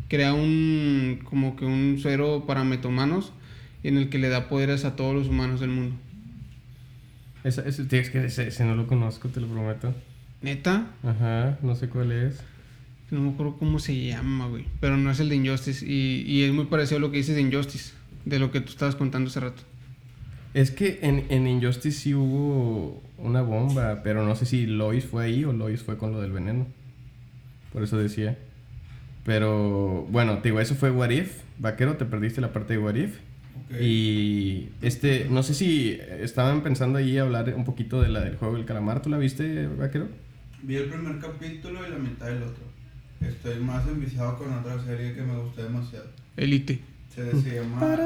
[0.07, 3.31] Crea un, como que un suero para metahumanos,
[3.83, 5.95] y en el que le da poderes a todos los humanos del mundo.
[7.43, 9.93] Ese, ese, tío, es que ese, ese no lo conozco, te lo prometo.
[10.41, 12.41] Neta, Ajá, no sé cuál es.
[13.11, 14.65] no me acuerdo cómo se llama, güey.
[14.79, 17.35] Pero no es el de Injustice, y, y es muy parecido a lo que dices
[17.35, 17.93] de Injustice,
[18.25, 19.63] de lo que tú estabas contando hace rato.
[20.53, 25.25] Es que en, en Injustice sí hubo una bomba, pero no sé si Lois fue
[25.25, 26.65] ahí o Lois fue con lo del veneno.
[27.73, 28.37] Por eso decía.
[29.25, 31.41] Pero bueno, te digo, eso fue What If.
[31.59, 33.17] Vaquero, te perdiste la parte de What If.
[33.69, 33.81] Ok.
[33.81, 38.55] Y este, no sé si estaban pensando ahí hablar un poquito de la del juego
[38.55, 39.01] del calamar.
[39.03, 40.07] ¿Tú la viste, Vaquero?
[40.63, 42.63] Vi el primer capítulo y la mitad del otro.
[43.21, 46.05] Estoy más enviciado con otra serie que me gustó demasiado.
[46.37, 46.79] Elite.
[47.13, 47.81] Se, se llama.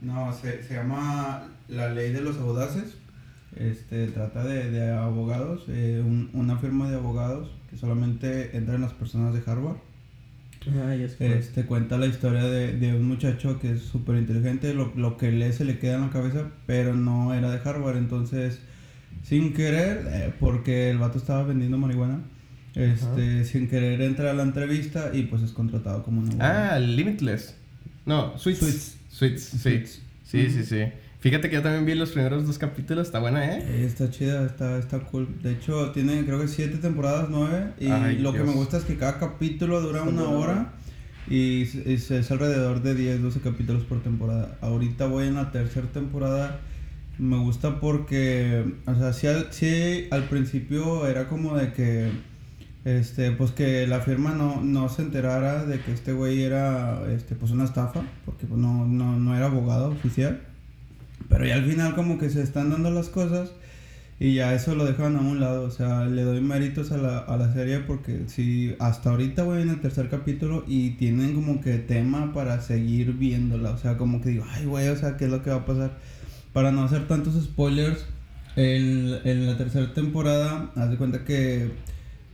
[0.00, 2.96] no, se, se llama La Ley de los Audaces.
[3.56, 8.92] Este trata de, de abogados, eh, un- una firma de abogados que solamente entran las
[8.92, 9.76] personas de Harvard.
[10.68, 14.16] Ah, ya es que Este cuenta la historia de, de un muchacho que es súper
[14.16, 17.68] inteligente, lo, lo que lee se le queda en la cabeza, pero no era de
[17.68, 18.60] Harvard, entonces
[19.22, 22.20] sin querer, eh, porque el vato estaba vendiendo marihuana,
[22.74, 26.40] este, sin querer entra a la entrevista y pues es contratado como un.
[26.40, 27.56] Ah, Limitless.
[28.06, 28.60] No, Sweets.
[28.60, 28.96] Sweets.
[29.10, 29.58] Sweets, sí.
[29.58, 30.00] Sweets.
[30.24, 30.84] Sí, sí, sí.
[31.18, 33.62] Fíjate que yo también vi los primeros dos capítulos, está buena, ¿eh?
[33.66, 35.28] Eh, Está chida, está, está cool.
[35.42, 37.72] De hecho, tiene creo que siete temporadas, nueve.
[37.78, 38.48] Y Ay, lo que Dios.
[38.48, 40.72] me gusta es que cada capítulo dura una hora.
[41.28, 44.56] Y es, es- es alrededor de 10, 12 capítulos por temporada.
[44.62, 46.58] Ahorita voy en la tercera temporada.
[47.20, 52.10] Me gusta porque, o sea, sí al, principio era como de que,
[52.86, 57.34] este, pues que la firma no, no se enterara de que este güey era, este,
[57.34, 60.40] pues una estafa, porque pues, no, no, no era abogado oficial.
[61.28, 63.52] Pero ya al final como que se están dando las cosas
[64.18, 65.64] y ya eso lo dejan a un lado.
[65.64, 69.60] O sea, le doy méritos a la, a la serie porque si hasta ahorita voy
[69.60, 73.72] en el tercer capítulo y tienen como que tema para seguir viéndola.
[73.72, 75.66] O sea, como que digo, ay güey, o sea, ¿qué es lo que va a
[75.66, 75.98] pasar?
[76.52, 78.04] Para no hacer tantos spoilers,
[78.56, 81.70] en, en la tercera temporada, haz de cuenta que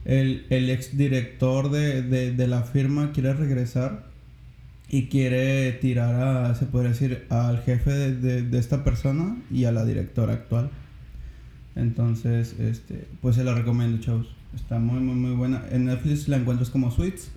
[0.05, 4.07] el, el ex director de, de, de la firma quiere regresar
[4.89, 9.73] y quiere tirar a, se podría decir, al jefe de, de- esta persona y a
[9.73, 10.71] la directora actual.
[11.75, 14.29] Entonces, este, pues se la recomiendo, chavos.
[14.55, 15.63] Está muy, muy, muy buena.
[15.71, 17.31] En Netflix la encuentras como Sweets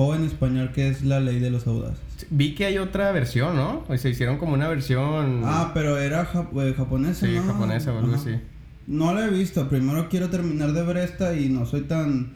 [0.00, 1.98] o en español que es La Ley de los Audaces.
[2.30, 3.82] Vi que hay otra versión, ¿no?
[3.88, 5.42] O sea, hicieron como una versión.
[5.44, 7.42] Ah, pero era jap- eh, japonesa, sí, ¿no?
[7.52, 8.20] japonesa o algo Ajá.
[8.22, 8.36] así.
[8.86, 9.68] no la he visto.
[9.68, 12.28] Primero quiero terminar de ver esta y no soy tan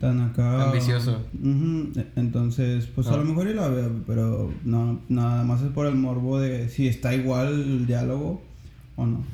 [0.00, 1.24] tan acá Ambicioso.
[1.40, 3.18] Ujú, Entonces, pues a No.
[3.18, 6.88] lo mejor y la veo, pero no nada más es por el morbo de si
[6.88, 8.42] está igual el diálogo
[8.96, 9.24] o no.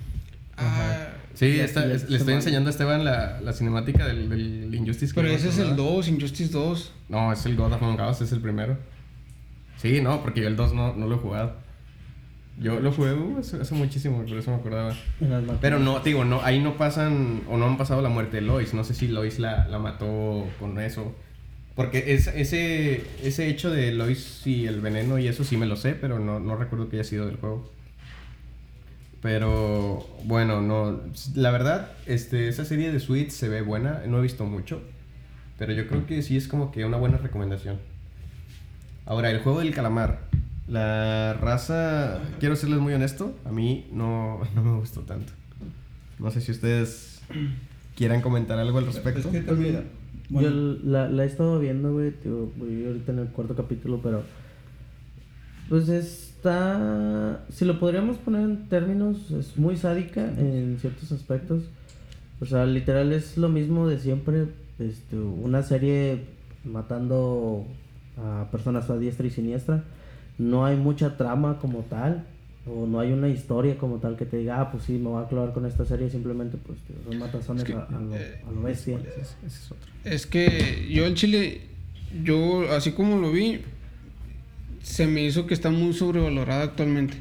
[0.58, 5.12] Ah, Sí, está- es- le estoy enseñando a Esteban la, la cinemática del, del Injustice.
[5.14, 5.90] pero ese es el recordaba.
[5.96, 6.92] 2, Injustice 2.
[7.08, 8.76] No, es el God of Among Us, es el primero.
[9.78, 11.54] Sí, no, porque yo el 2 no, no lo he jugado.
[12.60, 14.94] Yo lo jugué uh, hace, hace muchísimo, por eso me acordaba.
[15.60, 18.42] Pero no, te digo, no, ahí no pasan o no han pasado la muerte de
[18.42, 18.74] Lois.
[18.74, 21.14] No sé si Lois la, la mató con eso.
[21.74, 25.76] Porque es, ese, ese hecho de Lois y el veneno y eso sí me lo
[25.76, 27.68] sé, pero no, no recuerdo que haya sido del juego.
[29.22, 31.00] Pero bueno, no.
[31.34, 34.02] La verdad, este, esa serie de Suits se ve buena.
[34.06, 34.82] No he visto mucho.
[35.58, 37.78] Pero yo creo que sí es como que una buena recomendación.
[39.06, 40.20] Ahora, el juego del calamar.
[40.68, 45.32] La raza, quiero serles muy honesto, a mí no, no me gustó tanto.
[46.18, 47.20] No sé si ustedes
[47.96, 49.20] quieran comentar algo al respecto.
[49.20, 49.84] Es que también,
[50.30, 52.12] bueno, Yo la, la he estado viendo, güey.
[52.12, 54.22] tío, Voy ahorita en el cuarto capítulo, pero.
[55.68, 55.88] Pues
[56.42, 57.44] está.
[57.52, 61.62] Si lo podríamos poner en términos, es muy sádica en ciertos aspectos.
[62.40, 64.46] O sea, literal es lo mismo de siempre.
[64.78, 66.24] Este, una serie
[66.64, 67.64] matando
[68.18, 69.84] a personas a diestra y siniestra.
[70.38, 72.24] No hay mucha trama como tal.
[72.64, 75.24] O no hay una historia como tal que te diga, ah, pues sí, me voy
[75.24, 76.10] a clavar con esta serie.
[76.10, 78.98] Simplemente, pues, tío, son matazones Es que, a, a lo, eh, a lo bestia.
[79.20, 79.88] Es- es otro.
[80.04, 81.60] Es que yo el chile,
[82.24, 83.60] yo así como lo vi,
[84.82, 87.16] se me hizo que está muy sobrevalorada actualmente.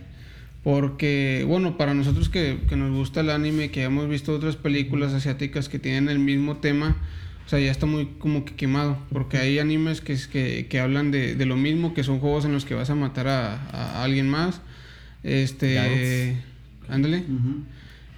[0.63, 5.13] Porque, bueno, para nosotros que, que nos gusta el anime, que hemos visto otras películas
[5.13, 6.97] asiáticas que tienen el mismo tema,
[7.45, 8.99] o sea, ya está muy como que quemado.
[9.11, 12.53] Porque hay animes que, que, que hablan de, de lo mismo, que son juegos en
[12.53, 14.61] los que vas a matar a, a alguien más.
[15.23, 16.37] Este.
[16.89, 17.23] Ándale.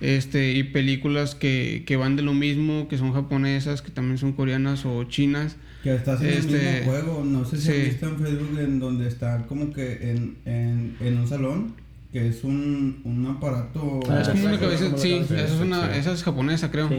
[0.02, 4.34] Este, y películas que, que van de lo mismo, que son japonesas, que también son
[4.34, 5.56] coreanas o chinas.
[5.84, 7.24] Que estás en Este, el mismo juego.
[7.26, 7.72] No sé si sí.
[7.72, 11.76] has visto en Facebook en donde está como que en, en, en un salón,
[12.14, 14.00] que es un, un aparato.
[14.08, 16.00] Ah, es como sí, una sí, cabeza, como la sí, esa es, una, Sí.
[16.00, 16.88] esa es japonesa, creo.
[16.88, 16.96] Sí.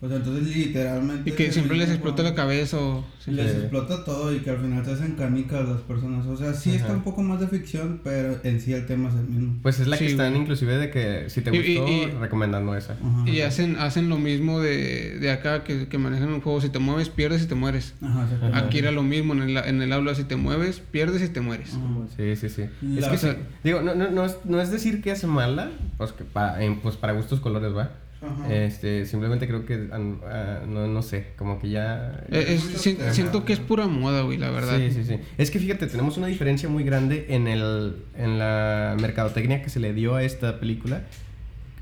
[0.00, 1.28] O sea, entonces literalmente.
[1.30, 3.04] Y que siempre les mismo explota la cabeza o...
[3.22, 3.30] sí.
[3.30, 3.58] Les Sí.
[3.58, 6.26] explota todo y que al final se hacen canicas las personas.
[6.26, 9.16] O sea, sí está un poco más de ficción, pero en sí el tema es
[9.16, 9.58] el mismo.
[9.62, 12.74] Pues es la que están inclusive de que si te Y- y- gustó, y- recomendando
[12.74, 12.94] esa.
[12.94, 13.28] Ajá.
[13.28, 16.62] Y hacen, hacen lo mismo de, de acá que, que manejan un juego.
[16.62, 17.94] Si te mueves, pierdes y te mueres.
[18.00, 18.26] Ajá.
[18.54, 20.14] Aquí era lo mismo en el, en el aula.
[20.14, 21.74] Si te mueves, pierdes y te mueres.
[21.74, 22.06] Ajá.
[22.16, 22.62] Sí, sí, sí.
[22.80, 23.36] La- Es que.
[23.62, 26.80] Digo, no, no, no, es, no es decir que es mala, pues, que para, en-
[26.80, 27.90] pues para gustos colores, ¿va?
[28.20, 28.52] Ajá.
[28.52, 32.24] Este, simplemente creo que, ah, no, no sé, como que ya...
[32.30, 34.76] Eh, es- si- siento que es pura moda, güey, la verdad.
[34.78, 35.20] Sí, sí, sí.
[35.38, 39.78] Es que fíjate, tenemos una diferencia muy grande en, el, en la mercadotecnia que se
[39.78, 41.02] le dio a esta película,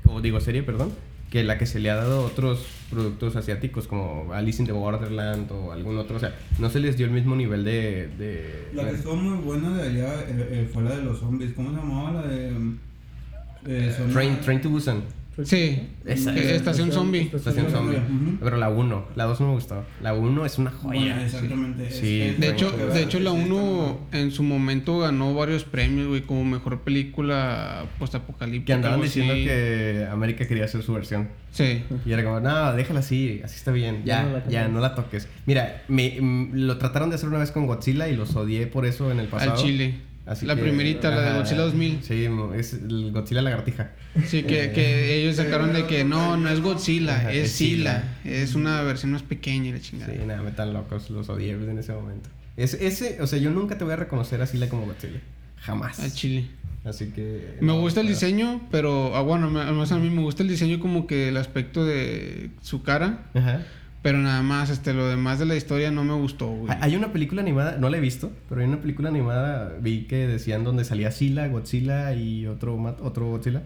[0.05, 0.93] o digo serie, perdón,
[1.31, 4.71] que la que se le ha dado a otros productos asiáticos como Alice in the
[4.73, 6.15] Borderland o algún otro.
[6.17, 8.07] O sea, no se les dio el mismo nivel de...
[8.17, 11.53] de La que estuvo muy buena de allá eh, eh, fue la de los zombies.
[11.53, 12.21] ¿Cómo se llamaba?
[12.21, 12.51] La de.
[13.65, 15.03] eh, zona- Train, Train to Busan.
[15.43, 15.79] Sí.
[16.05, 16.45] Esa Eh, es.
[16.53, 17.29] Estación Zombie.
[17.33, 17.97] Estación Zombie.
[17.97, 18.37] Ujú.
[18.43, 19.83] Pero la 1, la 2 no me gustó.
[20.01, 20.99] La 1 es una joya.
[21.15, 21.91] Bueno, exactamente.
[21.91, 25.63] Sí, es De hecho, de hecho la es esta 1 en su momento ganó varios
[25.63, 28.65] premios, güey, como mejor película postapocalíptica.
[28.65, 29.45] Que andaban diciendo así.
[29.45, 31.29] que América quería hacer su versión.
[31.51, 31.83] Sí.
[32.05, 34.69] Y era como, no, déjala así, así está bien, Ya ya, no la ya, cambies".
[34.73, 35.27] no la toques.
[35.45, 38.85] Mira, me, mm, lo trataron de hacer una vez con Godzilla y los odié por
[38.85, 39.51] eso en el pasado.
[39.53, 39.95] Al Chile.
[40.27, 41.99] Así la que- primerita, la de Godzilla 2000.
[42.03, 43.91] Sí, es el Godzilla lagartija.
[44.25, 48.03] Sí, que, que ellos sacaron de que no, no es Godzilla, Ajá, es Sila.
[48.25, 50.13] Es una versión más pequeña y la chingada.
[50.13, 52.29] Sí, nada, me tan locos, los odié en ese momento.
[52.57, 55.19] Es, ese, o sea, yo nunca te voy a reconocer a Sila como Godzilla.
[55.61, 55.99] Jamás.
[55.99, 56.47] Al Chile.
[56.83, 57.57] Así que...
[57.59, 60.79] Me no, gusta el diseño, pero ah, bueno, además a mí me gusta el diseño
[60.79, 63.65] como que el aspecto de su cara, Ajá.
[64.01, 66.73] Pero nada más, este, lo demás de la historia no me gustó, güey.
[66.81, 70.27] Hay una película animada, no la he visto, pero hay una película animada, vi que
[70.27, 73.63] decían donde salía Sila, Godzilla y otro, otro Godzilla,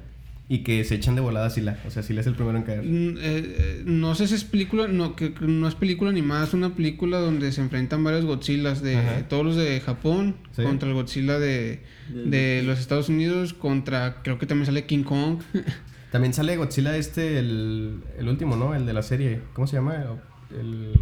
[0.50, 1.78] y que se echan de volada a Sila.
[1.88, 2.84] O sea, Sila es el primero en caer.
[2.84, 6.44] Mm, eh, eh, no sé si es película, no, que que no es película animada,
[6.46, 9.28] es una película donde se enfrentan varios Godzillas de Ajá.
[9.30, 10.64] todos los de Japón Sí.
[10.64, 15.40] contra el Godzilla de, de los Estados Unidos contra creo que también sale King Kong.
[16.12, 18.76] También sale Godzilla este, el, el último, ¿no?
[18.76, 19.42] El de la serie.
[19.54, 20.04] ¿Cómo se llama?
[20.52, 20.94] El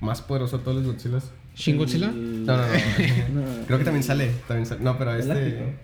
[0.00, 1.32] más poderoso de todos los Godzillas.
[1.54, 2.08] Shin Godzilla.
[2.08, 2.62] No, no,
[3.34, 3.66] no.
[3.66, 4.32] Creo que también sale.
[4.46, 4.82] También sale.
[4.82, 5.76] No, pero este...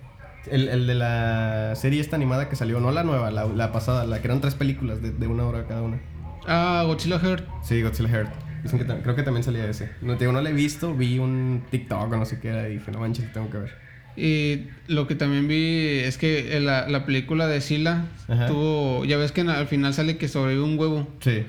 [0.51, 4.05] El, el de la serie esta animada que salió, no la nueva, la, la pasada,
[4.05, 6.01] la que eran tres películas de, de una hora cada una.
[6.47, 7.47] Ah, Godzilla Heart.
[7.63, 8.31] Sí, Godzilla Heart.
[8.63, 9.91] Dicen que creo que también salía ese.
[10.03, 12.69] No, te digo, no la he visto, vi un TikTok o no sé qué era
[12.69, 13.84] y dije, no manches, lo tengo que ver.
[14.17, 18.47] Y lo que también vi es que en la, la película de Sila Ajá.
[18.47, 19.05] tuvo.
[19.05, 21.09] Ya ves que al final sale que sobrevive un huevo.
[21.21, 21.43] Sí.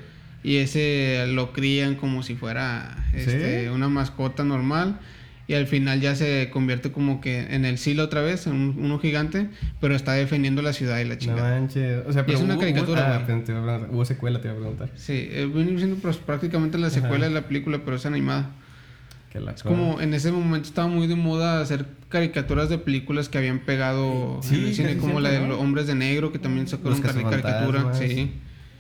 [0.44, 3.70] Y ese lo crían como si fuera este, ¿Sí?
[3.70, 5.00] una mascota normal.
[5.48, 8.76] Y al final ya se convierte como que en el Sila otra vez, en un-
[8.80, 9.48] uno gigante,
[9.80, 11.60] pero está defendiendo la ciudad y la No chingada.
[11.60, 12.02] manches.
[12.08, 13.44] O sea, Y pero es una hubo- caricatura, ah, güey.
[13.44, 14.90] pero te hubo secuela, te iba a preguntar.
[14.96, 17.28] Sí, eh, viene siendo pues, prácticamente la secuela Ajá.
[17.28, 18.56] de la película, pero es animada.
[19.36, 23.28] Que la Es como en ese momento estaba muy de moda hacer caricaturas de películas
[23.28, 26.68] que habían pegado Sí, en el cine, como la de Hombres de Negro, que también
[26.70, 27.94] sacaron cari- caricatura.
[27.94, 28.32] Sí,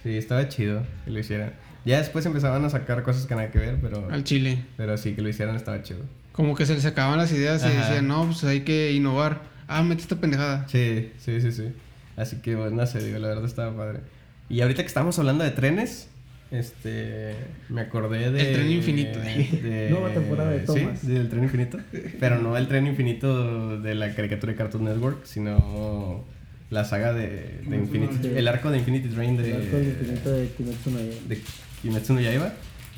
[0.03, 1.51] Sí, estaba chido que lo hicieran.
[1.83, 4.07] Ya después empezaban a sacar cosas que nada que ver, pero...
[4.09, 4.63] al chile.
[4.77, 5.99] Pero sí, que lo hicieran estaba chido.
[6.31, 7.75] Como que se les sacaban las ideas y Ajá.
[7.87, 9.41] decían, no, pues hay que innovar.
[9.67, 10.67] Ah, mete esta pendejada.
[10.69, 11.73] Sí, sí, sí, sí.
[12.15, 13.99] Así que, bueno, no sé, digo, la verdad estaba padre.
[14.47, 16.07] Y ahorita que estamos hablando de trenes,
[16.55, 17.35] este...
[17.69, 18.49] Me acordé de...
[18.49, 19.19] El tren infinito.
[19.19, 20.99] de- Nueva temporada de Thomas.
[20.99, 21.79] Sí, del tren infinito.
[22.19, 26.23] Pero no el tren infinito de la caricatura de Cartoon Network, sino
[26.69, 28.27] la saga de, de Infinity...
[28.35, 29.51] El arco de Infinity Train de...
[29.51, 31.15] El arco del infinito de Kimetsu no Yaiba.
[31.27, 31.41] de
[31.81, 32.53] Kimetsu no Yaiba.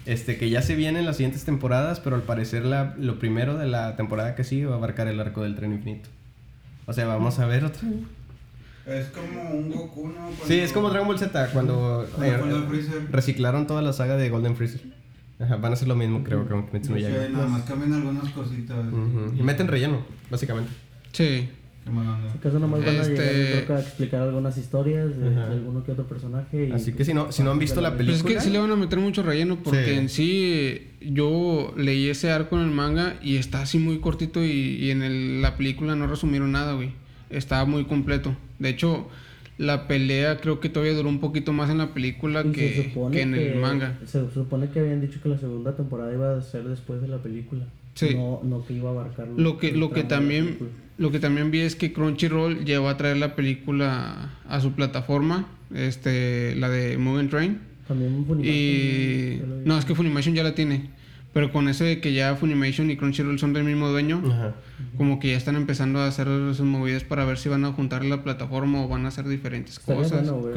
[0.05, 3.57] Este, que ya se viene en las siguientes temporadas, pero al parecer la, lo primero
[3.57, 6.07] de la temporada que sigue va a abarcar el arco del tren infinito.
[6.85, 7.99] O sea, vamos a ver otra vez.
[8.87, 10.13] Es como un Goku, ¿no?
[10.15, 14.29] Cuando- Sí, es como Dragon Ball Z, cuando Cuando eh, reciclaron toda la saga de
[14.29, 14.81] Golden Freezer.
[15.39, 18.29] Ajá, van a hacer lo mismo, creo, con Kimetsu no Sí, nada más cambian algunas
[18.31, 18.77] cositas.
[18.87, 19.33] Ujú.
[19.37, 20.71] Y meten relleno, básicamente.
[21.11, 21.23] Sí.
[21.23, 21.49] Qué.
[22.31, 25.41] Si acaso nomás van a Este- llegar creo que a explicar algunas historias de, de
[25.43, 26.67] alguno que otro personaje.
[26.67, 28.21] y, Así que pues, si no- si no han visto la película.
[28.23, 29.91] Pues es que sí le van a meter mucho relleno porque Sí.
[29.93, 34.49] en sí yo leí ese arco en el manga y está así muy cortito y,
[34.51, 36.91] y en el- la película no resumieron nada, güey.
[37.29, 38.35] Está muy completo.
[38.59, 39.07] De hecho,
[39.57, 43.21] la pelea creo que todavía duró un poquito más en la película Y que, que
[43.21, 43.97] en el manga.
[44.05, 47.17] Se supone que habían dicho que la segunda temporada iba a ser después de la
[47.17, 47.65] película.
[47.95, 48.13] Sí.
[48.13, 50.57] No, no que iba a abarcar Lo que, lo que también
[50.97, 55.47] lo que también vi es que Crunchyroll llegó a traer la película a su plataforma,
[55.73, 57.59] este, la de Mugen Train.
[57.87, 60.89] También Funimation, Y ya no, es que Funimation ya la tiene.
[61.37, 64.55] Pero con eso de que ya Funimation y Crunchyroll son del mismo dueño, Ajá.
[64.97, 68.03] como que ya están empezando a hacer sus movidas para ver si van a juntar
[68.03, 70.31] la plataforma o van a hacer diferentes cosas.
[70.31, 70.53] bueno, güey.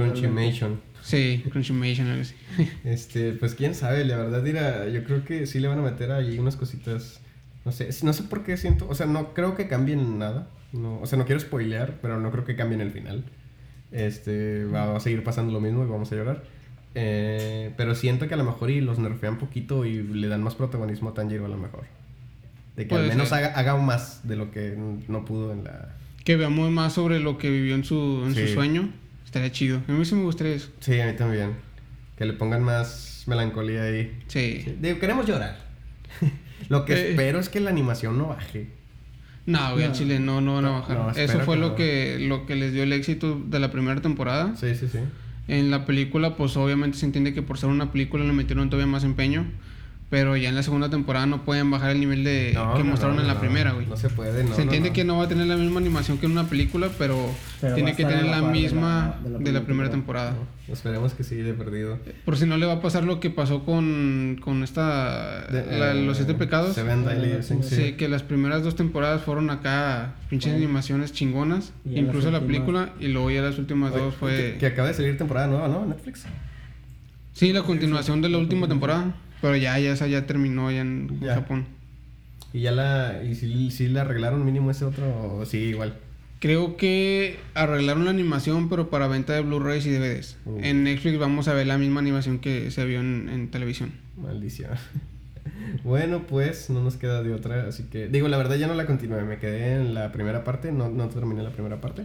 [1.02, 2.34] Sí, Crunchymation, algo así.
[2.84, 6.12] Este, pues quién sabe, la verdad, mira, yo creo que sí le van a meter
[6.12, 7.20] ahí unas cositas.
[7.66, 10.48] No sé, no sé por qué siento, o sea, no creo que cambien nada.
[10.72, 13.22] No, o sea, no quiero spoilear, pero no creo que cambien el final.
[13.92, 16.42] Este, va a seguir pasando lo mismo y vamos a llorar.
[16.94, 20.54] Eh, pero siento que a lo mejor y los nerfean poquito y le dan más
[20.54, 21.84] protagonismo a Tanjiro a lo mejor.
[22.76, 23.38] De que al Puede menos ser.
[23.38, 24.76] haga, haga más de lo que
[25.08, 25.94] no pudo en la...
[26.24, 28.46] Que veamos más sobre lo que vivió en su, en Sí.
[28.48, 28.90] su sueño.
[29.24, 29.80] Estaría chido.
[29.88, 30.70] A mí sí me gustaría eso.
[30.80, 31.52] Sí, a mí también.
[32.16, 34.18] Que le pongan más melancolía ahí.
[34.26, 34.76] Sí.
[34.80, 35.56] Digo, queremos llorar.
[36.68, 37.10] Lo que Eh.
[37.10, 38.66] espero es que la animación no baje.
[39.46, 39.96] No, güey, al No.
[39.96, 40.96] chile no, no van a bajar.
[40.98, 41.74] No, eso fue que lo no.
[41.76, 44.54] que, lo que les dio el éxito de la primera temporada.
[44.56, 44.98] Sí, sí, sí.
[45.50, 48.86] En la película, pues obviamente se entiende que por ser una película le metieron todavía
[48.86, 49.50] más empeño.
[50.10, 52.86] Pero ya en la segunda temporada no pueden bajar el nivel de No, que no,
[52.90, 53.86] mostraron no, en la no, primera, güey.
[53.86, 54.56] No se puede, no.
[54.56, 56.90] se entiende no, que no va a tener la misma animación que en una película,
[56.98, 59.60] pero, Pero tiene que tener la la par de la- misma de la de la
[59.60, 60.34] primera temporada.
[60.66, 61.98] Esperemos que sí, de perdido.
[62.24, 65.46] Por si no le va a pasar lo que pasó con, con esta.
[65.46, 66.74] De- la- eh, los siete pecados.
[66.74, 67.92] Seven Deadly Sí, sí.
[67.92, 70.64] que las primeras dos temporadas fueron acá pinches Bueno.
[70.66, 74.36] animaciones chingonas, Y incluso la película, y luego ya las últimas Oye, dos fue...
[74.36, 75.86] Que, que acaba de salir temporada nueva, ¿no?
[75.86, 76.24] Netflix.
[77.32, 81.20] Sí, la continuación de la última temporada, pero ya, ya esa ya terminó ya en
[81.20, 81.34] Ya.
[81.34, 81.66] Japón.
[82.52, 83.22] Y ya la.
[83.22, 85.38] ¿Y si, si le arreglaron mínimo ese otro?
[85.38, 85.96] O sí, igual.
[86.40, 90.38] Creo que arreglaron la animación, pero para venta de Blu-rays y DVDs.
[90.46, 90.58] Uh.
[90.62, 93.92] En Netflix vamos a ver la misma animación que se vio en, en televisión.
[94.16, 94.70] Maldición.
[95.84, 97.66] bueno, pues no nos queda de otra.
[97.68, 98.08] Así que.
[98.08, 99.22] Digo, la verdad ya no la continué.
[99.22, 100.72] Me quedé en la primera parte.
[100.72, 102.04] No, no terminé la primera parte.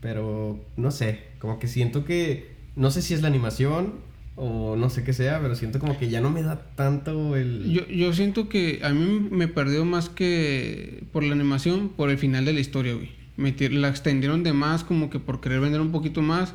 [0.00, 1.20] Pero no sé.
[1.38, 2.54] Como que siento que.
[2.76, 3.94] No sé si es la animación.
[4.36, 5.40] O no sé qué sea.
[5.40, 7.70] Pero siento como que ya no me da tanto el.
[7.70, 12.18] Yo, yo siento que a mí me perdió más que por la animación, por el
[12.18, 13.10] final de la historia, güey.
[13.36, 16.54] Metir- la extendieron de más como que por querer vender un poquito más.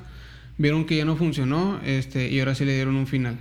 [0.58, 3.38] Vieron que ya no funcionó este, y ahora sí le dieron un final.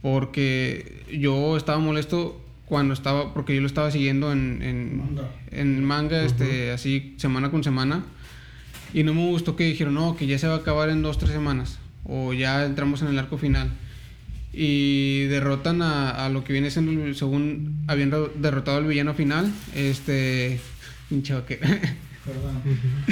[0.00, 5.30] Porque yo estaba molesto cuando estaba, porque yo lo estaba siguiendo en, en, Manga.
[5.50, 8.04] en manga, este, así semana con semana.
[8.94, 11.18] Y no me gustó que dijeron, no, que ya se va a acabar en dos,
[11.18, 11.78] tres semanas.
[12.04, 13.70] O ya entramos en el arco final.
[14.52, 19.14] Y derrotan a, a lo que viene siendo, el- según habían ro- derrotado al villano
[19.14, 19.50] final.
[19.74, 20.60] Este.
[21.08, 21.34] Pinche.
[21.42, 22.62] Perdón.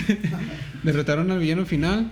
[0.83, 2.11] derrotaron al villano final.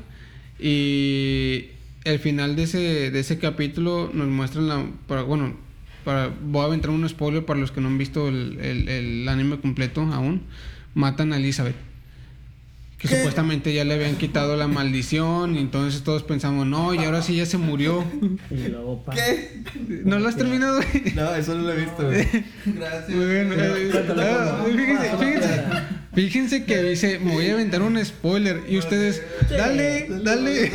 [0.59, 1.67] Y
[2.05, 4.85] el final de ese, de ese capítulo nos muestran la.
[5.07, 5.55] Para, bueno,
[6.05, 9.29] para, voy a aventar un spoiler para los que no han visto el, el- el
[9.29, 10.43] anime completo aún.
[10.95, 11.77] matan a Elizabeth.
[12.99, 17.23] Que supuestamente ya le habían quitado la maldición y entonces todos pensamos, no, y ahora
[17.23, 18.05] sí ya se murió.
[18.51, 19.15] Y luego pa.
[19.15, 19.63] ¿Qué?
[20.05, 20.81] ¿No lo has terminado?
[21.15, 22.27] No, eso no lo he visto, güey.
[22.67, 23.09] Gracias.
[23.09, 23.73] Muy bien, eh,
[24.77, 25.65] fíjense, fíjense,
[26.13, 30.73] fíjense que dice, me voy a aventar un spoiler y ustedes, dale, dale.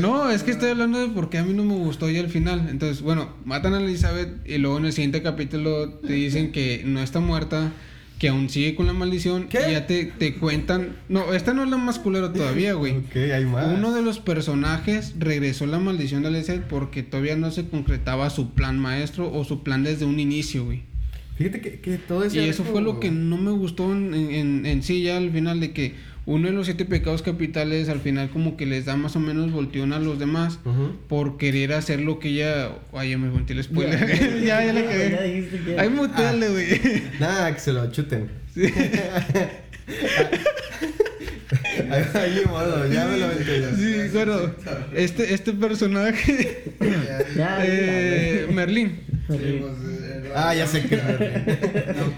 [0.00, 2.30] No, es que estoy hablando de por qué a mí no me gustó ya al
[2.30, 2.68] final.
[2.70, 7.00] Entonces, bueno, matan a Elizabeth y luego en el siguiente capítulo te dicen que no
[7.00, 7.72] está muerta,
[8.18, 9.58] que aún sigue con la maldición ¿Qué?
[9.68, 10.96] y ya te, te cuentan...
[11.08, 12.96] No, esta no es la más culera todavía, güey.
[12.98, 13.76] Ok, hay más.
[13.76, 18.50] Uno de los personajes regresó la maldición de Elizabeth porque todavía no se concretaba su
[18.52, 20.82] plan maestro o su plan desde un inicio, güey.
[21.36, 24.66] Fíjate que, que todo ese Y eso fue lo que no me gustó en, en,
[24.66, 25.94] en sí ya al final de que
[26.26, 29.52] uno de los siete pecados capitales al final como que les da más o menos
[29.52, 30.58] volteón a los demás
[31.08, 32.70] por querer hacer lo que ella...
[32.92, 34.42] Ay, ya me conté el spoiler.
[34.44, 35.34] ya, ya, le Ya cagué.
[35.34, 35.78] dijiste que.
[35.80, 37.02] Ay, muteale, güey.
[37.20, 38.30] Nada, que se lo chuten.
[41.90, 43.74] Ahí ahí modo, ya me lo ya.
[43.76, 44.50] Sí, bueno,
[44.94, 46.72] este, este personaje,
[47.36, 49.62] Ya, eh, Merlín, Sí.
[50.34, 50.96] Ah, ya sé que.
[50.96, 51.02] No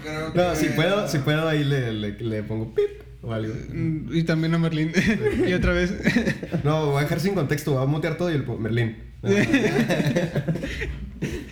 [0.03, 0.37] creo que.
[0.39, 3.53] No, si puedo, si puedo ahí le, le, le pongo pip o algo.
[3.73, 4.91] mm, y también a Merlín,
[5.47, 5.93] y otra vez.
[6.63, 8.97] No, voy a dejar sin contexto, voy a mutear todo y el Merlín.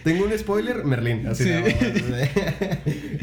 [0.04, 1.26] Tengo un spoiler, Merlín.
[1.28, 1.52] Así Sí.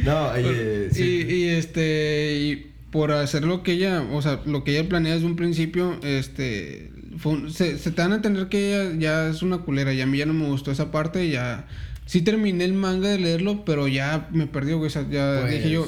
[0.05, 1.27] No, oye, Y, sí.
[1.29, 5.27] y este, y por hacer lo que ella, o sea, lo que ella planea desde
[5.27, 9.43] un principio, este, fue un- se, se te dan a entender que ella ya es
[9.43, 11.67] una culera y a mí ya no me gustó esa parte, ya,
[12.05, 15.55] sí terminé el manga de leerlo, pero ya me perdió, güey, o sea, ya Pues-
[15.55, 15.87] dije yo,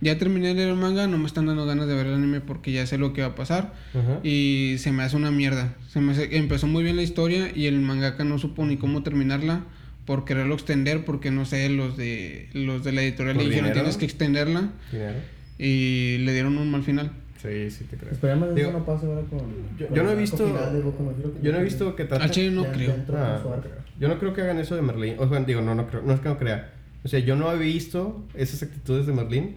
[0.00, 2.40] ya terminé de leer el manga, no me están dando ganas de ver el anime
[2.40, 4.20] porque ya sé lo que va a pasar Ajá.
[4.22, 5.74] y se me hace una mierda.
[5.88, 9.02] Se me hace- empezó muy bien la historia y el mangaka no supo ni cómo
[9.02, 9.64] terminarla
[10.04, 13.72] por quererlo extender porque no sé, los de los de la editorial ¿Por le dijeron
[13.72, 15.18] tienes que extenderla Dinero.
[15.58, 17.10] y le dieron un mal final.
[17.42, 18.10] Sí, sí te creo.
[18.12, 19.38] Esperemos que Digo, eso no pase ahora con.
[19.78, 22.24] yo- con yo no he visto- de no Yo no he visto que trata...
[22.24, 22.94] Al chile no ya creo.
[23.14, 23.74] Ah, no creo.
[24.00, 25.14] Yo no creo que hagan eso de Merlín.
[25.18, 26.02] O sea, digo, no, no creo.
[26.02, 26.72] No es que no crea.
[27.04, 29.56] O sea, yo no he visto esas actitudes de Merlín.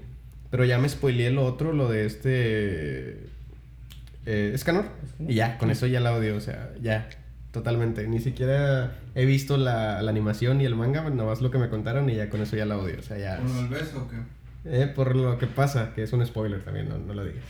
[0.51, 3.25] Pero ya me spoileé lo otro, lo de este.
[4.25, 4.85] Eh, Escanor.
[5.27, 6.35] Y ya, con eso ya la odio.
[6.35, 7.09] O sea, ya.
[7.51, 8.07] Totalmente.
[8.07, 11.09] Ni siquiera he visto la, la animación y el manga.
[11.09, 12.97] Nomás lo que me contaron y ya con eso ya la odio.
[12.99, 13.37] O sea, ya.
[13.39, 14.17] ¿Por el beso o qué?
[14.63, 17.43] Eh, por lo que pasa, que es un spoiler también, no, no lo digas.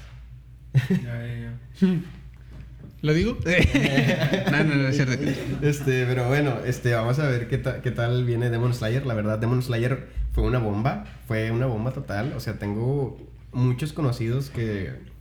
[0.89, 1.87] Ya, ya, ya.
[3.01, 3.37] ¿Lo digo?
[4.51, 5.13] no, no, no, es cierto.
[5.61, 9.05] Este, pero bueno, este, vamos a ver qué, ta- qué tal viene Demon Slayer.
[9.05, 11.05] La verdad, Demon Slayer fue una bomba.
[11.27, 12.33] Fue una bomba total.
[12.35, 13.17] O sea, tengo
[13.51, 15.11] muchos conocidos que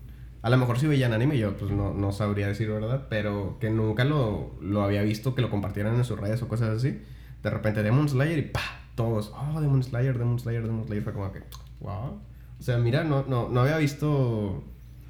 [0.42, 3.70] a lo mejor si veían anime, yo pues no, no sabría decir verdad, pero que
[3.70, 7.02] nunca lo, lo había visto, que lo compartieran en sus redes o cosas así.
[7.42, 8.60] De repente Demon Slayer y pa,
[8.94, 11.04] todos, oh, Demon Slayer, Demon Slayer, Demon Slayer.
[11.04, 11.42] Fue como que,
[11.80, 12.20] wow.
[12.58, 14.62] O sea, mira, no, no, no había visto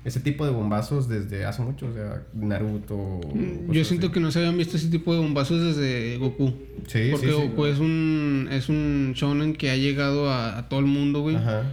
[0.04, 1.86] ese tipo de bombazos desde hace mucho.
[1.88, 3.20] O sea, Naruto.
[3.22, 4.14] Yo cosas siento así.
[4.14, 6.54] que no se habían visto ese tipo de bombazos desde Goku.
[6.86, 7.72] Sí, Porque sí, sí, Goku güey.
[7.72, 11.36] es un es un shonen que ha llegado a, a todo el mundo, güey.
[11.36, 11.64] Ajá.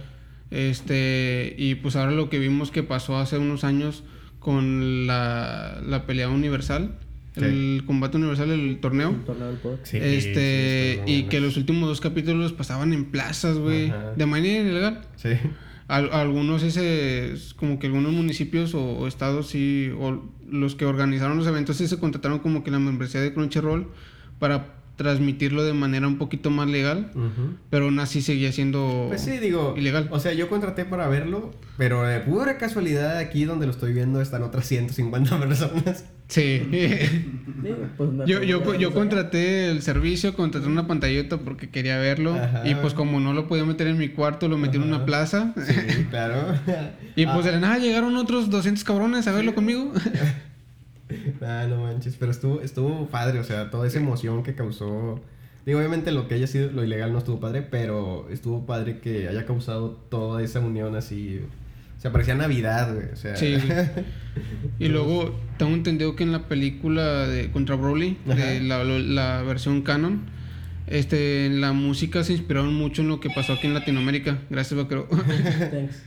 [0.50, 4.02] Este, y pues ahora lo que vimos que pasó hace unos años
[4.38, 6.92] con la, la pelea universal,
[7.36, 7.44] Sí.
[7.44, 9.10] el combate universal, el torneo.
[9.10, 9.78] El torneo del poder.
[9.84, 14.68] Sí, este, sí, y que los últimos dos capítulos pasaban en plazas, güey, de manera
[14.68, 15.02] ilegal.
[15.16, 15.28] Sí.
[15.88, 21.36] Al- algunos ese como que algunos municipios o, o estados sí o los que organizaron
[21.38, 23.88] los eventos sí se contrataron como que la membresía de Crunchyroll
[24.38, 27.12] para transmitirlo de manera un poquito más legal,
[27.70, 29.74] pero aún así seguía siendo Pues sí, digo.
[29.76, 30.08] ilegal.
[30.10, 34.20] O sea, yo contraté para verlo, pero de pura casualidad aquí donde lo estoy viendo
[34.20, 36.04] están otras 150 personas.
[36.28, 36.62] Sí.
[37.96, 42.34] Pues, yo, yo, yo contraté el servicio, contraté una pantallota porque quería verlo.
[42.34, 42.68] Ajá.
[42.68, 45.54] Y pues como no lo podía meter en mi cuarto, lo metí en una plaza.
[45.66, 45.74] Sí,
[46.10, 46.54] claro.
[47.16, 49.92] Y pues Ah, de la nada llegaron otros 200 cabrones a verlo conmigo.
[51.40, 55.20] Ah, no manches, pero estuvo, estuvo padre, o sea, toda esa emoción que causó.
[55.64, 59.26] Digo, obviamente lo que haya sido lo ilegal no estuvo padre, pero estuvo padre que
[59.26, 61.40] haya causado toda esa unión así.
[61.98, 63.06] O sea, parecía Navidad, güey.
[63.12, 63.88] O sea, Sí, güey.
[64.78, 69.82] Y luego tengo entendido que en la película de contra Broly, de la, la versión
[69.82, 70.30] canon,
[70.86, 74.38] este, en la música se inspiraron mucho en lo que pasó aquí en Latinoamérica.
[74.48, 75.08] Gracias, Vaquero.
[75.70, 76.02] Thanks.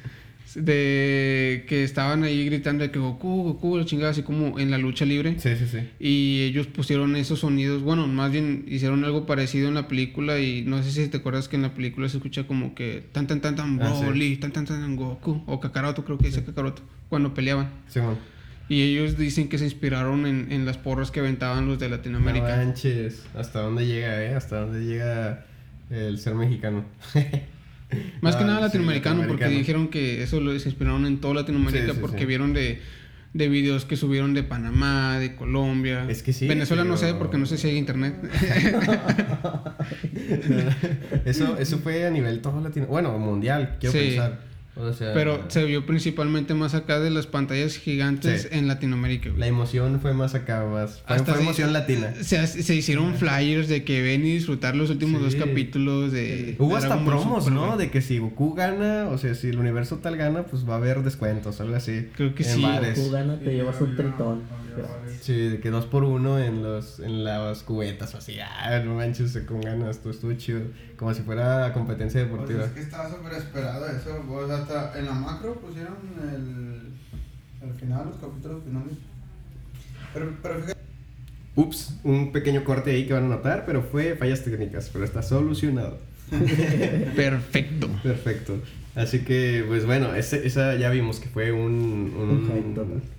[0.56, 4.78] De que estaban ahí gritando de que Goku, Goku, la chingada, así como en la
[4.78, 5.36] lucha libre.
[5.40, 5.80] sí, sí, sí.
[6.00, 10.64] Y ellos pusieron esos sonidos, bueno, más bien hicieron algo parecido en la película y
[10.64, 13.42] no sé si te acuerdas que en la película se escucha como que tan tan
[13.42, 14.06] tan tan Ah, sí.
[14.06, 17.70] Broly, tan tan tan Goku o Kakaroto, creo que dice Kakaroto, cuando peleaban.
[17.88, 18.18] Simón.
[18.70, 21.98] Y ellos dicen que se inspiraron en, en las porras que aventaban los de No
[21.98, 22.56] Latinoamérica.
[22.56, 23.24] manches.
[23.36, 24.34] ¿Hasta dónde llega, eh?
[24.34, 25.46] ¿Hasta dónde llega
[25.90, 26.86] el ser mexicano?
[28.22, 31.36] Más que Ah, nada sí, latinoamericano, porque dijeron que eso lo se inspiraron en toda
[31.36, 32.80] Latinoamérica Sí, porque vieron de,
[33.34, 36.06] de videos que subieron de Panamá, de Colombia.
[36.10, 38.16] Es que sí, Venezuela no sé porque no sé si hay internet.
[41.26, 42.88] eso, eso fue a nivel todo latino.
[42.88, 44.00] Bueno, mundial, quiero Sí.
[44.10, 44.51] pensar.
[44.74, 48.48] O sea, Pero se vio principalmente más acá de las pantallas gigantes Sí.
[48.52, 49.28] en Latinoamérica.
[49.30, 49.40] güey.
[49.40, 51.02] la emoción fue más acá, más.
[51.06, 52.14] Fue, Hasta fue se- emoción latina.
[52.22, 55.26] Se, se hicieron flyers de que ven y disfrutar los últimos Sí.
[55.38, 56.56] dos capítulos de.
[56.58, 57.66] Hubo de hasta promos, Super, ¿no?
[57.68, 57.78] güey.
[57.80, 60.78] De que si Goku gana, o sea, si el universo tal gana, pues va a
[60.78, 62.08] haber descuentos, algo así.
[62.16, 62.62] Creo que en sí.
[62.62, 62.96] bares.
[62.96, 64.42] Tú gana, te llevas un tritón.
[65.22, 68.38] Sí, de que dos por uno en los en las cubetas o así.
[68.40, 70.62] Ah, no manches, con ganas, esto estuvo chido.
[70.98, 72.66] Como si fuera competencia Pues deportiva.
[72.66, 74.24] es que estaba súper esperado eso.
[74.28, 78.94] pues, hasta en la macro pusieron el, el final, los capítulos finales.
[80.14, 80.80] Pero, pero fíjate.
[81.56, 85.22] Ups, un pequeño corte ahí que van a notar, pero fue fallas técnicas, pero está
[85.22, 85.98] solucionado.
[87.16, 87.90] Perfecto.
[88.04, 88.58] Perfecto.
[88.96, 92.14] Así que, pues bueno, ese- esa ya vimos que fue un,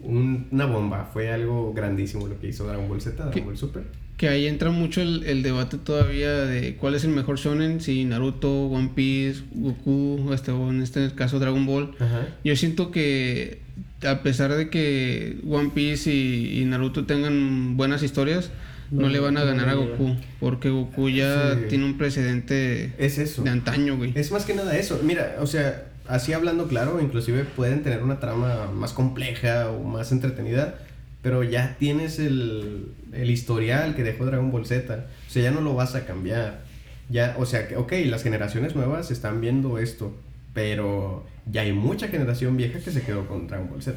[0.03, 1.09] un- una bomba.
[1.13, 3.41] Fue algo grandísimo lo que hizo Dragon Ball Z, Dragon ¿Qué?
[3.41, 3.83] Ball Super.
[4.17, 8.05] Que ahí entra mucho el, el debate todavía de cuál es el mejor shonen, si
[8.05, 11.93] Naruto, One Piece, Goku, este, o en este caso Dragon Ball.
[11.99, 12.29] Ajá.
[12.45, 13.61] Yo siento que
[14.07, 18.51] a pesar de que One Piece y, y Naruto tengan buenas historias,
[18.93, 21.61] no, No, le van a no ganar a Goku, porque Goku ya Sí.
[21.71, 23.43] tiene un precedente Es eso.
[23.43, 24.13] de antaño, güey.
[24.15, 25.01] Es más que nada eso.
[25.03, 30.13] Mira, o sea, así hablando claro, inclusive pueden tener una trama más compleja o más
[30.13, 30.79] entretenida,
[31.23, 35.07] pero ya tienes el, el historial que dejó Dragon Ball Z.
[35.29, 36.61] O sea, ya no lo vas a cambiar.
[37.09, 40.15] Ya, o sea, que, ok, las generaciones nuevas están viendo esto,
[40.53, 43.97] pero ya hay mucha generación vieja que se quedó con Dragon Ball Z.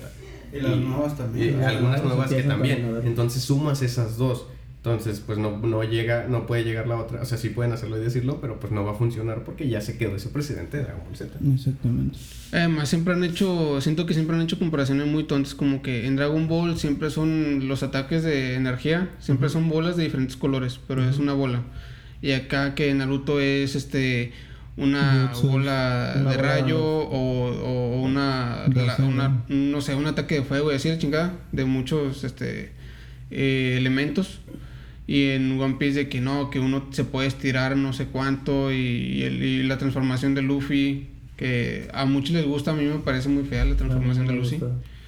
[0.54, 3.02] Y las nuevas también, y algunas nuevas que también.
[3.04, 4.48] Entonces sumas esas dos.
[4.86, 7.22] Entonces, pues no, no llega, no puede llegar la otra.
[7.22, 9.82] O sea, sí pueden hacerlo y decirlo, pero pues no va a funcionar porque ya
[9.82, 11.38] se quedó ese precedente de Dragon Ball Z.
[11.54, 12.18] Exactamente.
[12.52, 16.16] Además, siempre han hecho, siento que siempre han hecho comparaciones muy tontas, como que en
[16.16, 21.04] Dragon Ball siempre son los ataques de energía, siempre son bolas de diferentes colores, pero
[21.08, 21.64] es una bola.
[22.22, 24.32] Y acá que Naruto es este
[24.78, 30.06] una bola Una de bola- rayo o, o una, la- Raza, una- no sé, un
[30.06, 32.72] ataque de fuego y así de chingada, de muchos este
[33.32, 34.42] eh, elementos.
[35.08, 38.72] Y en One Piece de que no, que uno se puede estirar no sé cuánto
[38.72, 42.86] y, y el- y la transformación de Luffy, que a muchos les gusta, a mí
[42.86, 44.60] me parece muy fea la transformación de Luffy.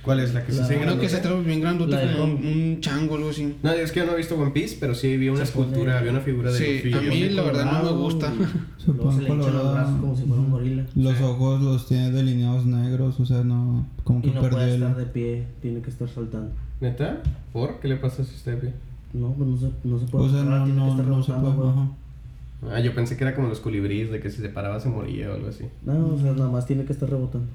[0.03, 2.45] ¿Cuál es la que se La- sigue Uno que se trae bien de como un,
[2.45, 3.55] un chango o algo así.
[3.61, 5.65] No, es que yo no he visto One Piece, pero sí vi una Se pone-
[5.67, 6.93] escultura, vi una figura de Sí, Luffy.
[7.07, 8.31] a mí la verdad no me gusta.
[8.77, 9.73] Se se pone los colorado.
[9.73, 10.85] brazos como si fuera un gorila.
[10.95, 11.23] Los Sí.
[11.23, 13.85] ojos los tiene delineados negros, o sea, no.
[14.05, 14.81] Como que Y no puede el.
[14.83, 16.51] estar de pie, tiene que estar saltando.
[16.79, 17.21] ¿Neta?
[17.51, 17.79] ¿Por?
[17.81, 18.73] ¿Qué le pasa si está de pie?
[19.13, 20.25] No, pues no se, no se puede.
[20.25, 21.71] O sea, parar, no, tiene que no, estar no se rebotando, puede.
[21.71, 21.85] güey.
[21.85, 22.75] Ajá.
[22.75, 25.29] Ah, yo pensé que era como los colibríes, de que si se paraba se moría
[25.31, 25.65] o algo así.
[25.85, 27.47] No, o sea, nada más tiene que estar rebotando.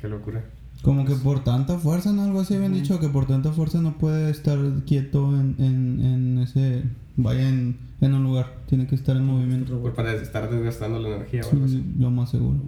[0.00, 0.44] Qué locura.
[0.82, 2.22] Como que por tanta fuerza, ¿no?
[2.22, 6.38] Algo así habían dicho que por tanta fuerza no puede estar quieto en, en, en
[6.38, 6.82] ese.
[7.16, 8.52] Vaya en, en un lugar.
[8.68, 9.80] Tiene que estar en movimiento.
[9.80, 11.76] Por para estar desgastando la energía o algo así.
[11.78, 12.58] Sí, lo más seguro.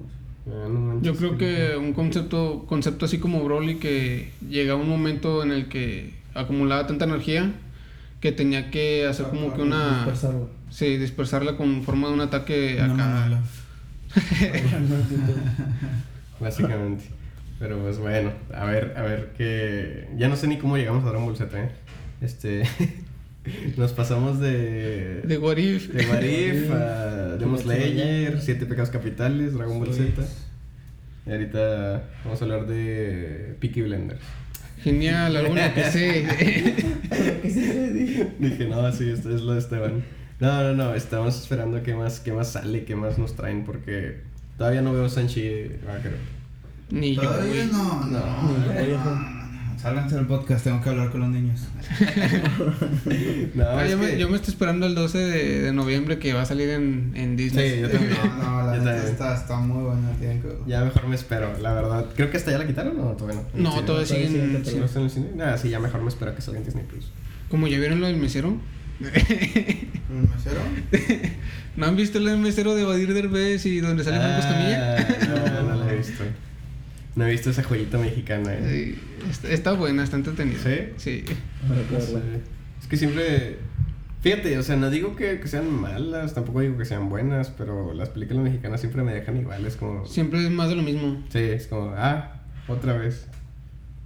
[0.47, 4.89] Ah, no manches, Yo creo que un concepto, concepto así como Broly que llegaba un
[4.89, 7.53] momento en el que acumulaba tanta energía
[8.21, 9.97] que tenía que hacer como que una...
[9.97, 10.49] Dispersar, güey.
[10.71, 13.43] Sí, dispersarla con forma de un ataque Una acá.
[16.41, 17.05] Básicamente.
[17.59, 20.09] Pero pues bueno, a ver, a ver que...
[20.16, 21.71] Ya no sé ni cómo llegamos a Dragon Ball Z, ¿eh?
[22.21, 22.64] Este...
[23.77, 25.23] Nos pasamos de...
[25.23, 25.89] De What If.
[25.89, 30.23] De Warif a Demon Slayer, Siete Pecados Capitales, Dragon Ball Z.
[31.27, 34.21] Y ahorita vamos a hablar de Peaky Blenders.
[34.83, 36.26] Genial, algo en lo que sé.
[37.43, 38.33] ¿Qué se dice?
[38.39, 40.05] Dije, no, sí, esto es lo de Esteban.
[40.41, 44.20] No, no, no, estamos esperando qué más, qué más sale, qué más nos traen, porque
[44.57, 45.49] todavía no veo Sanchi
[45.89, 46.14] ah, creo.
[46.91, 49.05] Ni yo, Todavía no, no, No, no, viejo.
[49.05, 49.38] no, no.
[49.81, 51.61] Sálganse del podcast, tengo que hablar con los niños.
[53.55, 56.33] No, Ah, yo, me, que- yo me estoy esperando el 12 de, de noviembre que
[56.35, 57.70] va a salir en, en Disney.
[57.76, 58.12] Sí, yo también.
[58.39, 60.41] No, no, la neta está, está muy buena, que...
[60.66, 62.07] Ya mejor me espero, la verdad.
[62.16, 63.57] Creo que hasta ya la quitaron o todavía no.
[63.59, 64.29] ¿En No, todavía siguen.
[64.33, 65.29] siguen ¿Sí no está en el cine?
[65.37, 67.11] Nada, sí, ya mejor me espero que salga en Disney Plus.
[67.49, 68.57] Como ya vieron lo del mesero.
[69.01, 70.61] ¿El mesero?
[71.76, 74.97] ¿No han visto lo del mesero de Badir Derbez y donde sale Franco Escamilla?
[74.99, 76.24] Ah, No, no la he visto.
[77.19, 78.95] No he visto esa joyita mexicana, eh.
[78.95, 80.57] Sí, está, está buena, está entretenida.
[80.62, 80.93] ¿Sí?
[80.99, 81.25] Sí.
[81.66, 81.81] Para.
[82.81, 83.59] Es que siempre.
[84.21, 87.93] Fíjate, o sea, no digo que, que sean malas, tampoco digo que sean buenas, pero
[87.93, 90.07] las películas mexicanas siempre me dejan iguales, como.
[90.07, 91.21] Siempre es más de lo mismo.
[91.31, 93.27] Sí, es como, ah, otra vez.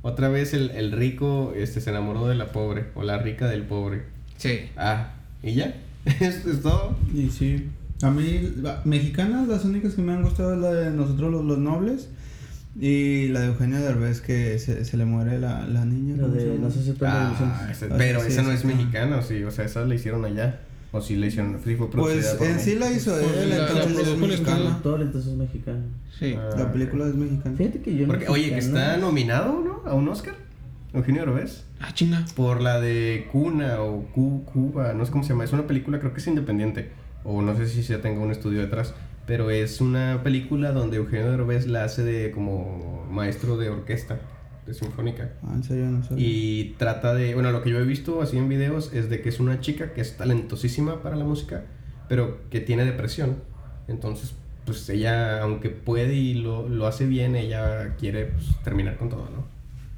[0.01, 3.65] Otra vez el, el rico este, se enamoró de la pobre, o la rica del
[3.65, 4.05] pobre.
[4.39, 4.71] Sí.
[4.79, 5.75] Ah, ¿y ya?
[6.07, 6.97] ¿Es, es todo?
[7.13, 7.69] Y sí.
[8.01, 8.55] A mí,
[8.87, 12.09] mexicanas, las únicas que me han gustado es la de Nosotros los, los Nobles
[12.79, 16.17] y la de Eugenio Derbez que se, se le muere la, la niña.
[16.17, 18.55] Lo ¿cómo se de no sé si Ah, ese- Ah, pero sí, esa no sí,
[18.57, 19.43] es mexicana, sí.
[19.45, 20.61] O sea, esa la hicieron allá.
[20.95, 22.61] O sí la hicieron, sí fue Pues en México.
[22.61, 24.57] sí la hizo Pues él, la- la entonces es el mexicana.
[24.59, 25.81] Productor, entonces es mexicano.
[26.19, 26.35] Sí.
[26.39, 27.57] Ah, La película es mexicana.
[27.57, 29.91] Fíjate que yo Porque, oye, que está mexicano- nominado, ¿no?
[29.91, 30.35] A un Oscar.
[30.95, 31.65] Eugenio Derbez.
[31.81, 32.25] Ah, chinga.
[32.37, 35.45] Por la de Cuna o Cu- Cuba, no sé cómo se llama.
[35.45, 36.91] Es una película, creo que es independiente.
[37.25, 38.93] O no sé si ya tenga un estudio detrás.
[39.27, 44.19] Pero es una película donde Eugenio Derbez la hace de como maestro de orquesta,
[44.67, 45.31] de sinfónica.
[45.43, 46.15] Ah, en serio, no sé.
[46.17, 49.29] Y trata de, bueno, lo que yo he visto así en videos es de que
[49.29, 51.63] es una chica que es talentosísima para la música,
[52.09, 53.37] pero que tiene depresión.
[53.87, 59.09] Entonces, pues ella, aunque puede y lo, lo hace bien, ella quiere pues, terminar con
[59.09, 59.53] todo, ¿no?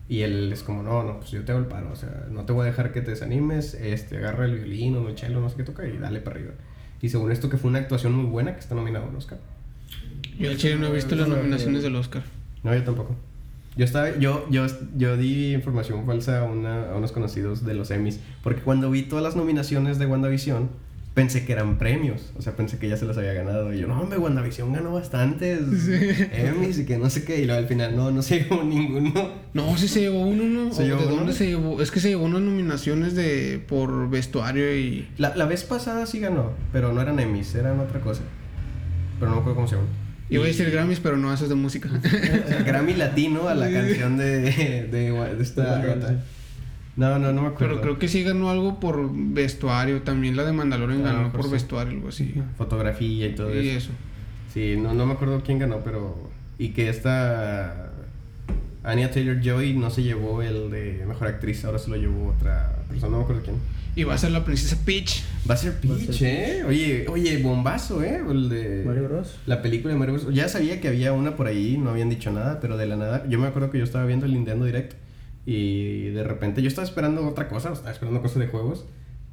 [0.09, 2.45] Y él es como, no, no, pues yo te hago el paro, o sea, no
[2.45, 5.49] te voy a dejar que te desanimes, este, agarra el violín o el cello, no
[5.49, 6.53] sé qué toca y dale para arriba.
[7.05, 9.39] Y según esto que fue una actuación muy buena que está nominado al Oscar.
[10.39, 12.23] Yo al chile no he visto las nominaciones del Oscar.
[12.63, 13.15] No, yo tampoco.
[13.77, 14.65] Yo estaba, yo, yo,
[14.97, 19.03] yo di información falsa a, una- a unos conocidos de los Emmys, porque cuando vi
[19.03, 20.71] todas las nominaciones de WandaVision,
[21.15, 23.87] pensé que eran premios, o sea, pensé que ya se los había ganado, y yo,
[23.87, 25.61] no, hombre, WandaVision ganó bastantes
[26.33, 29.31] Emmys y que no sé qué, y luego al final, no, no se llevó ninguno.
[29.53, 30.73] No, sí se llevó uno, ¿no?
[30.75, 31.17] ¿Se ¿O llevó ¿De uno?
[31.17, 31.81] dónde se llevó?
[31.81, 35.09] Es que se llevó unas nominaciones de por vestuario y...
[35.17, 38.23] La, la vez pasada sí ganó, pero no eran Emmys, eran otra cosa.
[39.21, 39.89] Pero no me acuerdo cómo se llama.
[40.31, 41.89] Iba a decir Grammys, pero no haces de música.
[42.67, 45.81] Grammy latino a la canción de, de, de esta.
[46.97, 47.75] No, no, no me acuerdo.
[47.75, 50.03] Pero creo que sí ganó algo por vestuario.
[50.03, 51.51] También la de Mandalorian Ah, ganó pues por sí.
[51.53, 52.35] vestuario, algo así.
[52.57, 53.79] Fotografía y todo Y eso.
[53.79, 53.91] eso.
[54.53, 56.31] Sí, no, no me acuerdo quién ganó, pero.
[56.59, 57.91] Y que esta.
[58.85, 62.77] Anya Taylor Joy no se llevó el de mejor actriz, ahora se lo llevó otra
[62.89, 63.57] persona, no me acuerdo quién.
[63.97, 65.23] Y va a ser la princesa Peach.
[65.49, 66.29] Va a ser a Peach, ser
[66.61, 66.65] ¿eh?
[66.69, 68.21] Oye, oye, bombazo, ¿eh?
[68.29, 68.83] El de.
[68.85, 69.39] Mario Bros.
[69.47, 70.35] La película de Mario Bros.
[70.35, 73.25] Ya sabía que había una por ahí, no habían dicho nada, pero de la nada.
[73.29, 74.95] Yo me acuerdo que yo estaba viendo el Nintendo Direct
[75.47, 78.87] y de repente yo estaba esperando otra cosa, estaba esperando cosas de juegos.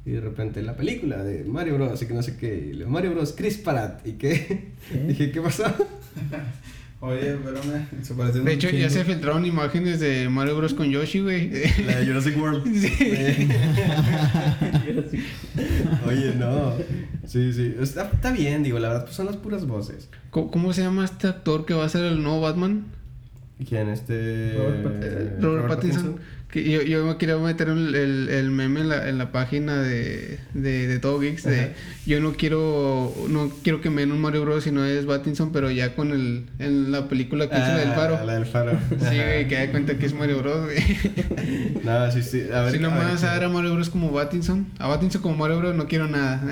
[0.04, 2.02] Y de repente la película de Mario Bros.
[2.02, 2.72] Y que no sé qué.
[2.74, 3.34] y Mario Bros.
[3.36, 4.06] Chris Pratt.
[4.06, 4.72] ¿Y qué?
[4.90, 4.98] ¿Qué?
[5.08, 5.64] Dije, ¿qué pasó?
[7.00, 10.72] Oye, espérame, se parece De hecho, ya se filtraron imágenes de Mario Bros.
[10.72, 11.50] con Yoshi, güey.
[11.86, 12.64] La de Jurassic World.
[16.06, 16.74] Oye, no.
[17.26, 17.74] Sí, sí.
[17.80, 20.08] Está, está bien, digo, la verdad, pues son las puras voces.
[20.30, 22.86] ¿Cómo, cómo se llama este actor que va a ser el nuevo Batman?
[23.68, 23.88] ¿Quién?
[23.90, 24.54] Este.
[24.56, 25.02] Robert Pattinson.
[25.02, 26.16] Eh, Robert, Pattinson.
[26.50, 29.80] Que yo, yo me quería meter el, el, el meme en la, en la página
[29.80, 31.68] de, de, de Todo Geeks de Ajá.
[32.04, 34.64] yo no quiero no quiero que me den un Mario Bros.
[34.64, 37.88] si no es Pattinson, pero ya con el en la película que hizo la del
[37.88, 38.26] Ah, faro.
[38.26, 38.72] La del faro.
[38.90, 40.64] Sí, güey, que da cuenta que es Mario Bros.
[40.66, 40.78] güey.
[41.84, 42.42] No, sí, sí.
[42.52, 43.88] A ver, si no a me ver a dar a Mario Bros.
[43.88, 45.74] como Pattinson, a Pattinson como Mario Bros.
[45.74, 46.42] no quiero nada.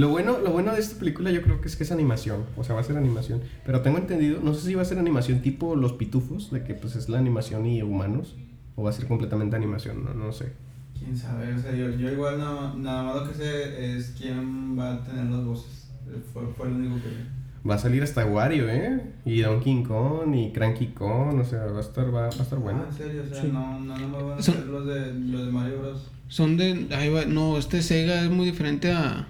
[0.00, 2.64] Lo bueno, lo bueno de esta película yo creo que es que es animación, o
[2.64, 5.40] sea, va a ser animación, pero tengo entendido, no sé si va a ser animación
[5.42, 8.34] tipo Los Pitufos, de que pues es la animación y humanos,
[8.76, 10.52] o va a ser completamente animación, no, no sé.
[10.98, 14.78] Quién sabe, o sea, yo, yo igual nada, nada más lo que sé es quién
[14.78, 15.88] va a tener las voces.
[16.32, 17.68] Fue, fue lo único que vi.
[17.68, 19.02] Va a salir hasta Wario, ¿eh?
[19.26, 22.58] Y Donkey Kong y Cranky Kong, o sea, va a estar, va, va a estar
[22.58, 22.84] bueno.
[22.84, 23.50] Ah, en serio, o sea, Sí.
[23.52, 26.10] no, no, no me van a Son- hacer los de, los de Mario Bros.
[26.28, 29.28] Son de ahí va, no, este Sega es muy diferente a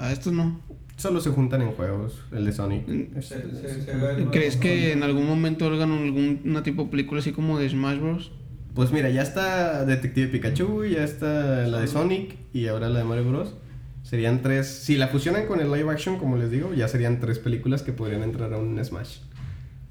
[0.00, 0.60] a estos no.
[0.96, 2.86] Solo se juntan en juegos, el de Sonic.
[2.86, 3.14] Mm.
[3.22, 7.58] Se- se- se ¿Crees que en algún momento hagan alguna tipo de película así como
[7.58, 8.32] de Smash Bros?
[8.74, 13.04] Pues mira, ya está Detective Pikachu, ya está la de Sonic y ahora la de
[13.04, 13.54] Mario Bros.
[14.02, 17.38] Serían tres, si la fusionan con el live action, como les digo, ya serían tres
[17.38, 19.18] películas que podrían entrar a un Smash.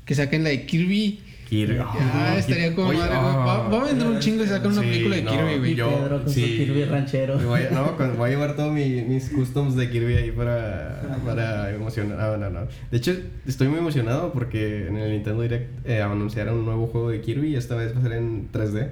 [0.05, 1.19] Que saquen la de Kirby.
[1.49, 1.77] Kirby.
[1.79, 4.87] Ah, estaría como Oye, madre, va, va a vender un chingo y sacan una Sí,
[4.87, 5.71] película de Kirby, güey.
[5.71, 6.41] Y Yo- Pedro con sí.
[6.41, 7.37] su Kirby ranchero.
[7.39, 11.01] Voy a, no, con- voy a llevar todos mi- mis customs de Kirby ahí para,
[11.25, 12.19] para emocionar.
[12.19, 12.67] Ah, no, no.
[12.91, 13.13] De hecho,
[13.47, 17.49] estoy muy emocionado porque en el Nintendo Direct eh, anunciaron un nuevo juego de Kirby
[17.49, 18.89] y esta vez va a ser en 3D.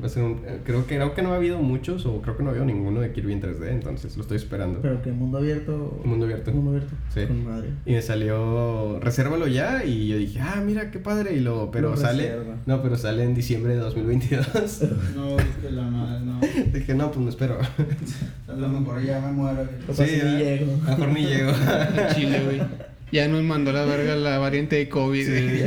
[0.00, 2.36] Va a ser un- eh, creo, que, creo que no ha habido muchos o creo
[2.36, 4.80] que no ha habido ninguno de Kirby en 3D, entonces lo estoy esperando.
[4.80, 6.00] Pero que mundo abierto.
[6.04, 6.52] Mundo abierto.
[6.52, 6.94] Mundo abierto.
[7.12, 7.26] Sí.
[7.26, 7.68] Con madre.
[7.86, 11.90] Y me salió, resérvalo ya, y yo dije, ah, mira, qué padre, y luego, pero
[11.90, 12.56] Lo sale, reserva.
[12.66, 14.46] no, pero sale en diciembre de 2022.
[15.16, 16.40] No, es que la madre, no.
[16.72, 17.58] dije, no, pues me espero.
[18.48, 19.68] A lo mejor ya me muero.
[19.86, 20.72] Capaz si ni llego.
[20.86, 21.50] A lo mejor ni llego.
[21.50, 22.62] En Chile, güey.
[23.12, 25.24] Ya nos mandó la verga la variante de COVID.
[25.26, 25.30] Sí.
[25.48, 25.62] güey.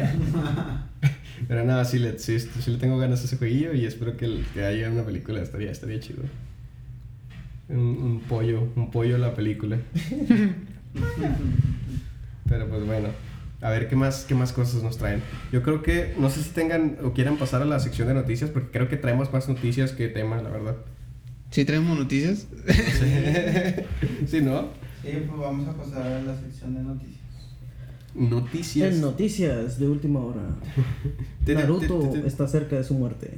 [1.48, 4.26] Pero nada, sí le, sí, sí le tengo ganas a ese jueguillo y espero que,
[4.26, 6.24] el- que haya una película, estaría, estaría chido.
[7.70, 9.78] Un, un pollo, un pollo la película.
[12.48, 13.10] Pero pues bueno,
[13.62, 15.22] a ver qué más, qué más cosas nos traen.
[15.52, 18.50] Yo creo que, no sé si tengan o quieran pasar a la sección de noticias,
[18.52, 20.76] porque creo que traemos más noticias que temas, la verdad.
[21.52, 22.48] ¿Sí traemos noticias?
[24.28, 24.70] Sí, ¿no?
[25.04, 27.20] Y pues vamos a pasar a la sección de noticias.
[28.16, 28.94] Noticias.
[28.96, 30.42] En noticias de última hora.
[31.48, 33.32] Naruto está cerca de su muerte.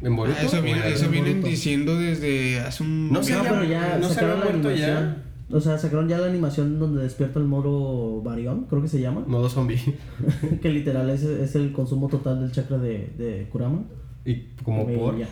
[0.00, 0.36] ¿En Boruto?
[0.40, 1.48] Ah, eso, viene- vienen Boruto.
[1.48, 3.10] diciendo desde hace un...
[3.12, 4.98] No sé, No, pero ya ¿no se sacaron la muerto ya?
[4.98, 5.24] animación.
[5.50, 9.24] O sea, sacaron ya la animación donde despierta el moro Barión, creo que se llama.
[9.26, 9.78] Modo zombie.
[10.62, 13.82] que literal es, es el consumo total del chakra de, de Kurama.
[14.24, 15.18] ¿Y como Y por?
[15.18, 15.28] ya.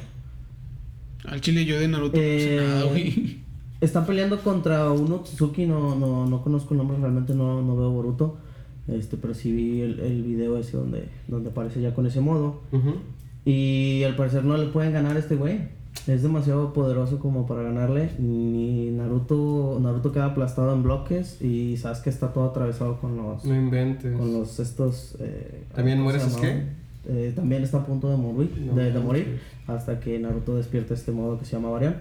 [1.25, 3.39] Al chile yo de Naruto no sé Eh, nada, güey.
[3.81, 7.91] Están peleando contra un Otsutsuki, no, no, no conozco el nombre, realmente no, no veo
[7.91, 8.39] Boruto.
[8.89, 12.61] Este, pero sí vi el, el video ese donde, donde aparece ya con ese modo.
[13.45, 15.61] Y al parecer no le pueden ganar a este güey.
[16.07, 18.11] Es demasiado poderoso como para ganarle.
[18.19, 23.55] Ni Naruto, Naruto queda aplastado en bloques y Sasuke está todo atravesado con los, No
[23.55, 24.17] inventes.
[24.17, 25.17] con los estos.
[25.21, 26.63] eh, ¿También ¿cómo muere Sasuke?
[27.09, 29.05] Eh, también está a punto de morir, No de, de manches.
[29.05, 31.97] morir hasta que Naruto despierta este modo que se llama Varian.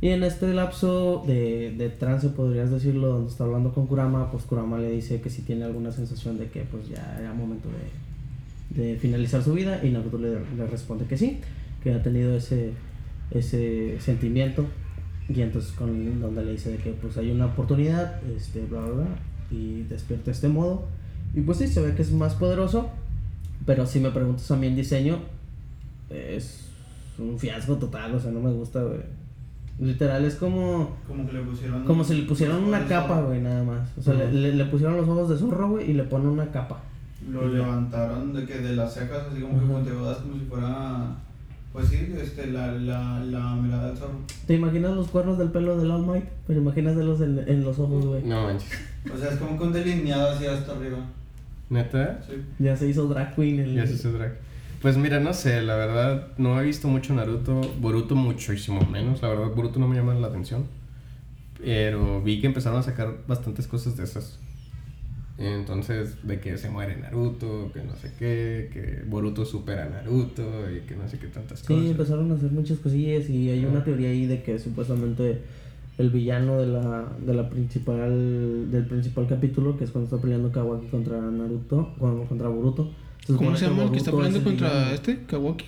[0.00, 4.44] Y en este lapso de, de trance, podrías decirlo, donde está hablando con Kurama, pues
[4.44, 8.82] Kurama le dice que si tiene alguna sensación de que pues ya era momento de,
[8.82, 11.40] de finalizar su vida y Naruto le, responde que sí,
[11.82, 12.72] que ha tenido ese,
[13.32, 14.66] ese sentimiento
[15.28, 18.90] y entonces con donde le dice de que pues hay una oportunidad, este, bla, bla,
[18.92, 19.06] bla,
[19.50, 20.86] y despierta este modo.
[21.34, 22.88] Y pues sí, se ve que es más poderoso,
[23.66, 25.18] pero si me preguntas a mí en diseño,
[26.08, 26.68] es
[27.18, 29.00] un fiasco total, o sea, no me gusta, güey.
[29.80, 30.96] Literal, es como...
[31.06, 31.84] Como que le pusieron.
[31.84, 33.88] Como si le pusieran una capa, güey, nada más.
[33.96, 36.46] O sea, le, le- le pusieron los ojos de zorro, güey, y le ponen una
[36.50, 36.80] capa.
[37.30, 39.74] Lo levantaron de que de las cejas, así como que Ajá.
[39.74, 41.14] puntiagudas, como si fuera.
[41.72, 44.18] Pues sí, este, la, la, la mirada del zorro.
[44.46, 46.24] ¿Te imaginas los cuernos del pelo del All Might?
[46.46, 48.22] Pero imagínatelos en, en los ojos, güey.
[48.24, 48.70] No manches.
[49.14, 50.98] O sea, es como que un delineado así hasta arriba.
[51.70, 52.20] ¿Neta?
[52.26, 52.34] Sí.
[52.58, 53.74] Ya se hizo drag queen el...
[53.74, 54.38] Ya se hizo drag.
[54.80, 57.60] Pues mira, no sé, la verdad, no he visto mucho Naruto.
[57.80, 59.20] Boruto muchísimo menos.
[59.22, 60.66] La verdad, Boruto no me llama la atención.
[61.60, 64.38] Pero vi que empezaron a sacar bastantes cosas de esas.
[65.36, 70.42] Entonces, de que se muere Naruto, que no sé qué, que Boruto supera a Naruto
[70.70, 71.90] y que no sé qué tantas Sí, cosas.
[71.90, 75.42] empezaron a hacer muchas cosillas y hay una teoría ahí de que supuestamente
[75.96, 80.50] el villano de la, de la principal del principal capítulo, que es cuando está peleando
[80.52, 82.90] Kawaki contra Naruto, con- contra Boruto.
[83.36, 84.90] ¿Cómo se llama el que está es peleando el contra villano.
[84.94, 85.18] este?
[85.26, 85.66] Kawaki.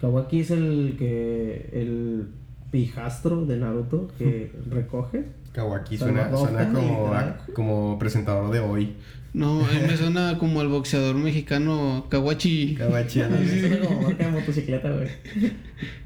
[0.00, 2.28] Kawaki es el que el
[2.70, 5.24] pijastro de Naruto que recoge.
[5.52, 7.10] Kawaki Suena suena, como,
[7.54, 8.94] como presentador de hoy.
[9.32, 12.74] No, mí me suena como el boxeador mexicano Kawachi.
[12.74, 13.20] Kawachi.
[13.20, 15.08] Me suena como marca de motocicleta, güey.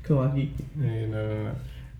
[0.03, 0.53] Kawaki.
[0.80, 1.51] Eh, no, no, no.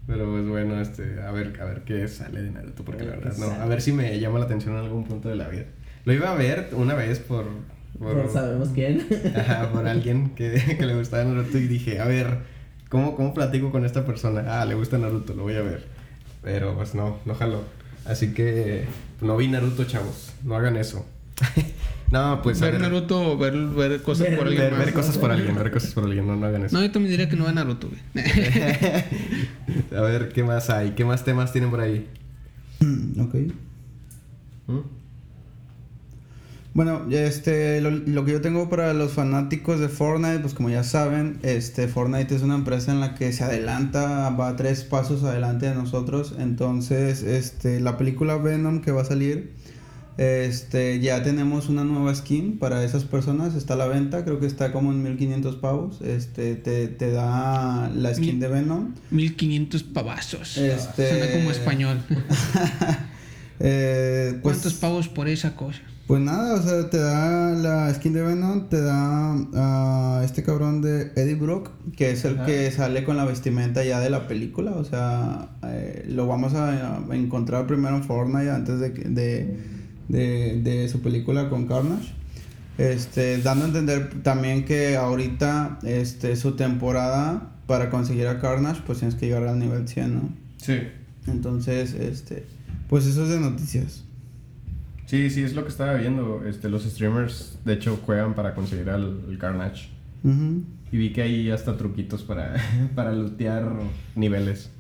[0.07, 3.21] Pero pues bueno, este, a ver, a ver qué sale de Naruto, porque la ver
[3.21, 3.63] verdad, no, sale.
[3.63, 5.67] a ver si me llama la atención en algún punto de la vida.
[6.05, 7.47] Lo iba a ver una vez por...
[8.01, 9.07] por No sabemos quién.
[9.37, 12.39] Ajá, por alguien que, que le gustaba Naruto y dije, a ver,
[12.89, 14.61] ¿cómo, ¿cómo platico con esta persona?
[14.61, 15.85] Ah, le gusta Naruto, lo voy a ver.
[16.43, 17.63] Pero pues no, no jaló.
[18.07, 18.87] Así que
[19.21, 20.33] no vi Naruto, chavos.
[20.43, 21.07] No hagan eso.
[22.11, 24.85] no, pues a ver ver, Naruto, ver, ver cosas Ver- por alguien ver, más.
[24.87, 26.77] ver cosas por alguien, ver cosas por alguien, no, no hagan eso.
[26.77, 28.01] No, yo también diría que no ve Naruto, güey.
[29.97, 30.91] a ver, ¿qué más hay?
[30.93, 32.07] ¿Qué más temas tienen por ahí?
[33.21, 33.35] Ok.
[34.67, 35.00] ¿Mm?
[36.73, 40.85] Bueno, este, lo, lo que yo tengo para los fanáticos de Fortnite, pues como ya
[40.85, 45.67] saben, este, Fortnite es una empresa en la que se adelanta, va tres pasos adelante
[45.67, 46.35] de nosotros.
[46.39, 49.53] Entonces, este, la película Venom que va a salir,
[50.17, 54.47] este, ya tenemos una nueva skin para esas personas, está a la venta, creo que
[54.47, 58.95] está como en 1500 pavos, este, te, te da la skin de Venom.
[59.11, 60.57] 1500 pavazos.
[60.57, 61.99] Este- Suena como español.
[63.63, 65.81] Eh, pues- ¿Cuántos pavos por esa cosa?
[66.11, 70.83] Pues nada, o sea, te da la skin de Venom, te da a este cabrón
[70.83, 72.47] de Eddie Brock, que es el Ajá.
[72.47, 76.97] que sale con la vestimenta ya de la película, o sea, eh, lo vamos a,
[76.97, 79.57] a encontrar primero en Fortnite antes de,
[80.09, 82.13] de, de su película con Carnage.
[82.77, 88.99] Este, dando a entender también que ahorita este, su temporada para conseguir a Carnage, pues
[88.99, 90.29] tienes que llegar al nivel 100, ¿no?
[90.57, 90.79] Sí.
[91.29, 92.47] Entonces, este,
[92.89, 94.10] pues eso es de noticias.
[95.11, 96.45] Sí, sí, es lo que estaba viendo.
[96.47, 99.89] Este, los streamers, de hecho, juegan para conseguir al, Carnage.
[100.93, 102.55] Y vi que hay hasta truquitos para,
[102.95, 103.73] para lootear
[104.15, 104.71] niveles.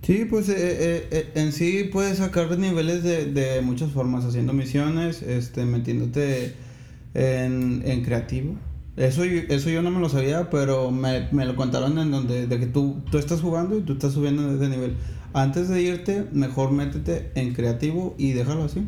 [0.00, 4.54] Sí, pues eh, eh, eh, en sí puedes sacar niveles de, de muchas formas, haciendo
[4.54, 6.54] misiones, este, metiéndote
[7.12, 8.54] en, en creativo.
[8.96, 12.46] Eso, yo- eso yo no me lo sabía, pero me, me lo contaron en donde
[12.46, 14.94] de que tú, tú estás jugando y tú estás subiendo de nivel.
[15.34, 18.86] Antes de irte, mejor métete en creativo y déjalo así.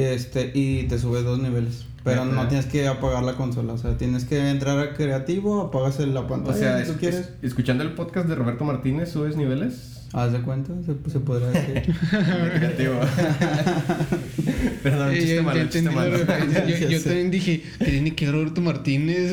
[0.00, 1.84] Este, y te subes dos niveles.
[2.04, 5.98] Pero no tienes que apagar la consola, o sea, tienes que entrar a creativo, apagas
[6.00, 7.18] la O pantalla sea, si tú es- quieres.
[7.20, 10.06] es- escuchando el podcast de Roberto Martínez, ¿subes niveles?
[10.12, 10.72] ¿Haz de cuenta?
[10.86, 11.82] Se, se podría decir.
[12.10, 12.94] Creativo.
[14.82, 16.16] Perdón, Eh, chiste malo, ya chiste malo.
[16.16, 19.32] Yo, yo también dije, tiene que Roberto Martínez.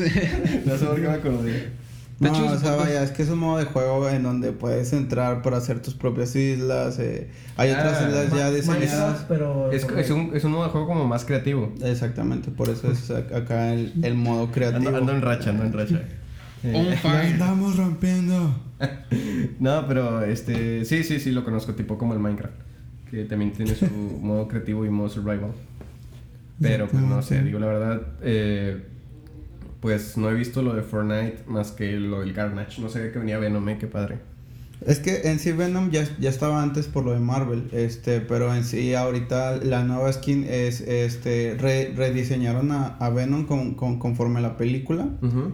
[0.66, 1.68] No sé por qué me acordé.
[2.20, 4.22] De No, hecho, o sea, supongo- vaya, es que es un modo de juego en
[4.22, 6.98] donde puedes entrar para hacer tus propias islas.
[7.00, 9.24] eh, Hay otras Ah, islas ya diseñadas.
[9.28, 9.72] Pero...
[9.72, 11.72] Es, es, un, es un modo de juego como más creativo.
[11.82, 14.86] Exactamente, por eso es ac- acá el, el modo creativo.
[14.88, 16.02] Ando, ando en racha, ando en racha.
[16.66, 17.34] Eh, ¡La fire.
[17.34, 18.58] andamos rompiendo!
[19.60, 20.86] no, pero este.
[20.86, 22.54] Sí, sí, sí, lo conozco, tipo como el Minecraft.
[23.10, 23.84] Que también tiene su
[24.22, 25.50] modo creativo y modo survival.
[26.60, 28.00] Pero pues no sé, digo la verdad.
[28.22, 28.82] eh,
[29.84, 32.80] pues no he visto lo de Fortnite más que lo del Carnage.
[32.80, 34.16] No sabía que venía Venom, eh, qué padre.
[34.86, 38.54] Es que en sí Venom ya, ya estaba antes por lo de Marvel, este, pero
[38.54, 43.98] en sí ahorita la nueva skin es, este, re- rediseñaron a, a Venom con, con-
[43.98, 45.06] conforme a la película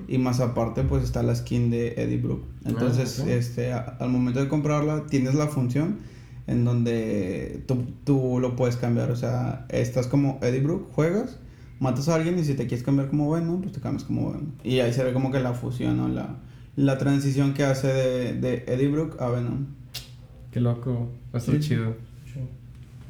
[0.07, 2.45] y más aparte pues está la skin de Eddie Brooke.
[2.64, 3.28] Entonces, ok.
[3.31, 5.99] este, a- al momento de comprarla tienes la función
[6.47, 11.39] en donde tú, tú lo puedes cambiar, o sea, estás como Eddie Brooke, juegas,
[11.81, 14.53] matas a alguien y si te quieres cambiar como Venom, pues te cambias como Venom.
[14.62, 16.37] Y ahí se ve como que la fusión o la,
[16.76, 19.66] la transición que hace de, de Eddie Brooke a Venom.
[20.53, 21.09] Qué loco.
[21.35, 21.97] Va a estar chido.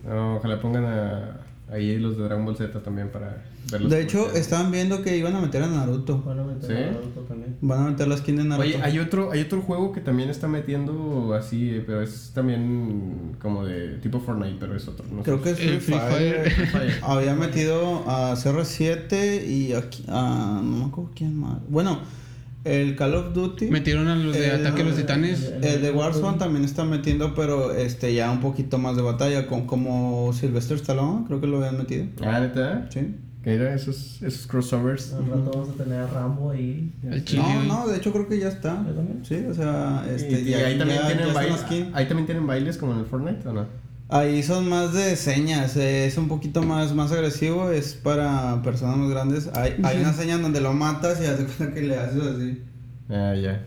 [0.07, 1.41] No, ojalá pongan a,
[1.73, 3.91] ahí los de Dragon Ball Z también para verlos.
[3.91, 6.19] De hecho, estaban viendo que iban a meter a Naruto.
[6.19, 6.73] Bueno, me ¿Sí?
[6.73, 7.57] Naruto también.
[7.61, 8.69] Van a meter la skin de Naruto.
[8.69, 13.37] Oye, hay otro, hay otro juego que también está metiendo así, eh, pero es también
[13.41, 15.05] como de tipo Fortnite, pero es otro.
[15.11, 15.43] No Creo sé.
[15.45, 16.51] que es Free, El Free Fire.
[16.51, 16.67] Fire.
[16.69, 16.95] Fire.
[17.03, 21.59] Había metido a CR7 y a, a- no me acuerdo quién más.
[21.69, 22.01] Bueno,
[22.65, 23.67] el Call of Duty.
[23.71, 25.53] Metieron a los de El- Ataque a los Titanes.
[25.63, 29.67] El de Warzone también está metiendo, pero este ya un poquito más de batalla, con,
[29.67, 32.07] como Sylvester Stallone, creo que lo habían metido.
[32.23, 32.87] Ah, neta.
[32.91, 33.15] Sí.
[33.43, 35.15] Que era esos, esos crossovers.
[35.15, 36.93] Al rato vamos a tener a Rambo ahí.
[37.09, 38.85] El chile, No, no, de hecho creo que ya está.
[38.87, 39.21] ¿Ya también?
[39.25, 41.65] Sí, o sea, este, y, y ya, ahí también ya- tienen ya bailes.
[41.95, 43.67] Ahí también tienen bailes como en el Fortnite, ¿o no?
[44.13, 48.97] Ahí son más de señas, eh, es un poquito más, más agresivo, es para personas
[48.97, 49.49] más grandes.
[49.55, 52.63] Hay, hay una seña donde lo matas y hace cuenta que le haces así.
[53.09, 53.63] Ah, ya.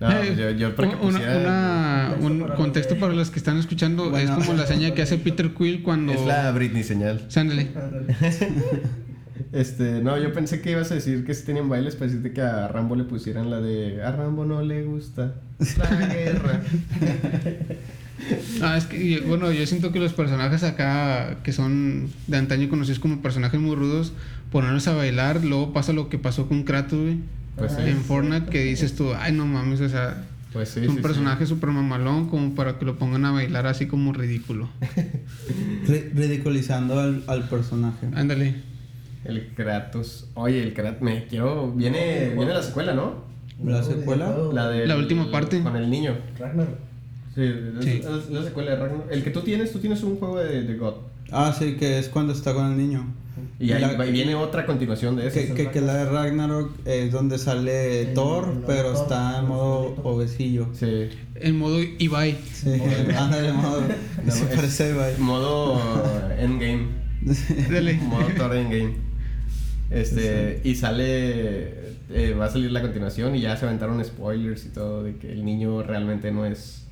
[0.00, 3.30] No, Eh, yo, yo para que una- pusiera- una- un para contexto los para los
[3.30, 4.32] que están escuchando Bueno.
[4.36, 7.24] es como la seña que hace Peter Quill cuando Es la Britney señal.
[7.28, 7.68] Sándale.
[9.52, 12.40] Este, no, yo pensé que ibas a decir que sí tenían bailes para decirte que
[12.40, 15.34] a Rambo le pusieran la de a Rambo no le gusta
[15.78, 16.62] la guerra.
[18.62, 22.98] Ah, es que, bueno, yo siento que los personajes acá, que son de antaño conocidos
[22.98, 24.12] como personajes muy rudos,
[24.50, 27.18] ponerlos a bailar, luego pasa lo que pasó con Kratos, güey.
[27.56, 27.82] Pues sí.
[27.84, 30.24] En Fortnite, que dices tú, ay, no mames, o sea,
[30.54, 31.02] Pues sí, es un sí.
[31.02, 34.70] personaje súper mamalón como para que lo pongan a bailar así como ridículo.
[35.86, 38.06] Ri- ridiculizando al, al personaje.
[38.14, 38.54] Ándale.
[39.24, 40.28] El Kratos.
[40.34, 41.02] Oye, el Kratos.
[41.02, 41.72] Me quiero.
[41.72, 43.24] Viene, viene la secuela, ¿no?
[43.64, 44.34] ¿La secuela?
[44.52, 44.86] La de.
[44.86, 45.62] La última parte.
[45.62, 46.16] Con el niño.
[46.38, 46.66] Ragnar.
[47.34, 48.02] Sí, es, Sí.
[48.30, 49.10] la secuela de Ragnarok.
[49.10, 50.94] El que tú tienes, tú tienes un juego de, de God.
[51.32, 53.12] Ah, sí, que es cuando está con el niño.
[53.58, 55.48] Y ahí La- viene otra continuación de ese.
[55.48, 59.38] Que, que, que la de Ragnarok es donde sale El- Thor, el pero Thor, está
[59.40, 60.68] en modo obesillo.
[60.74, 61.08] Sí.
[61.34, 62.36] En modo Ibai.
[62.52, 62.70] Sí,
[63.16, 63.80] ándale, modo.
[64.24, 65.18] No, se es parece Ibai.
[65.18, 65.80] Modo
[66.38, 66.86] Endgame.
[67.70, 67.94] Dale.
[67.94, 68.94] Modo Thor Endgame.
[69.90, 71.94] Este, y sale.
[72.10, 75.32] eh, va a salir la continuación y ya se aventaron spoilers y todo de que
[75.32, 76.86] el niño realmente no es.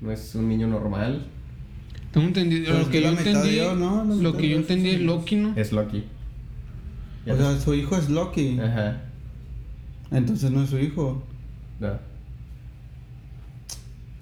[0.00, 1.26] No es un niño normal.
[2.12, 2.72] Tengo entendido.
[2.74, 3.50] Pues Lo que yo entendí.
[3.50, 4.04] dio, ¿no?
[4.04, 4.94] La Lo que yo entendí sí.
[4.96, 5.52] es Loki, ¿no?
[5.56, 6.04] Es Loki.
[7.26, 8.58] Ya O sea, su hijo es Loki.
[8.60, 9.02] Ajá.
[10.10, 11.22] Entonces no es su hijo.
[11.80, 11.98] No.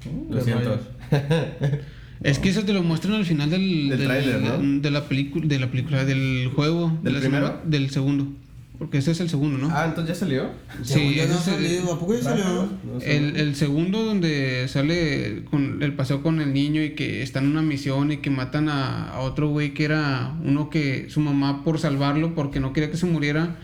[0.06, 0.78] Uh, Lo siento.
[2.24, 4.80] Es que eso te lo muestran al final del, Del tráiler, ¿no?
[4.80, 7.46] de la película, de la película, del juego, de ¿Del primero?
[7.48, 8.26] segunda- del segundo,
[8.78, 9.68] porque ese es el segundo, ¿no?
[9.70, 10.48] Ah, entonces ya salió.
[10.82, 11.92] Sí, ya no salido.
[11.92, 12.44] ¿A poco ya salió?
[12.44, 13.00] No.
[13.02, 17.46] El, el segundo donde sale con el paseo con el niño y que está en
[17.48, 21.62] una misión y que matan a, a otro güey que era uno que su mamá
[21.62, 23.56] por salvarlo porque no quería que se muriera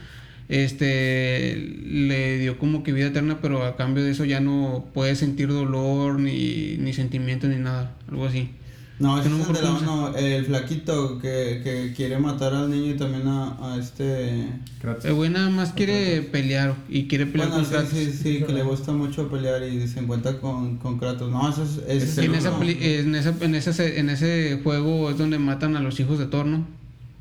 [0.50, 5.14] este le dio como que vida eterna pero a cambio de eso ya no puede
[5.16, 8.50] sentir dolor ni, ni sentimiento ni nada algo así
[8.98, 12.96] No, ese es el de la el flaquito que, que quiere matar al niño y
[12.98, 14.44] también a, a este...
[14.82, 15.06] Kratos.
[15.06, 18.42] el güey nada más quiere pelear y quiere pelear Bueno, con sí, Kratos sí, sí,
[18.46, 21.30] que le gusta mucho pelear y se encuentra con, con Kratos.
[21.30, 21.78] No, eso es...
[21.88, 25.38] ese es en, el esa peli- en, esa, en, ese, en ese juego es donde
[25.38, 26.66] matan a los hijos de Thor, ¿no?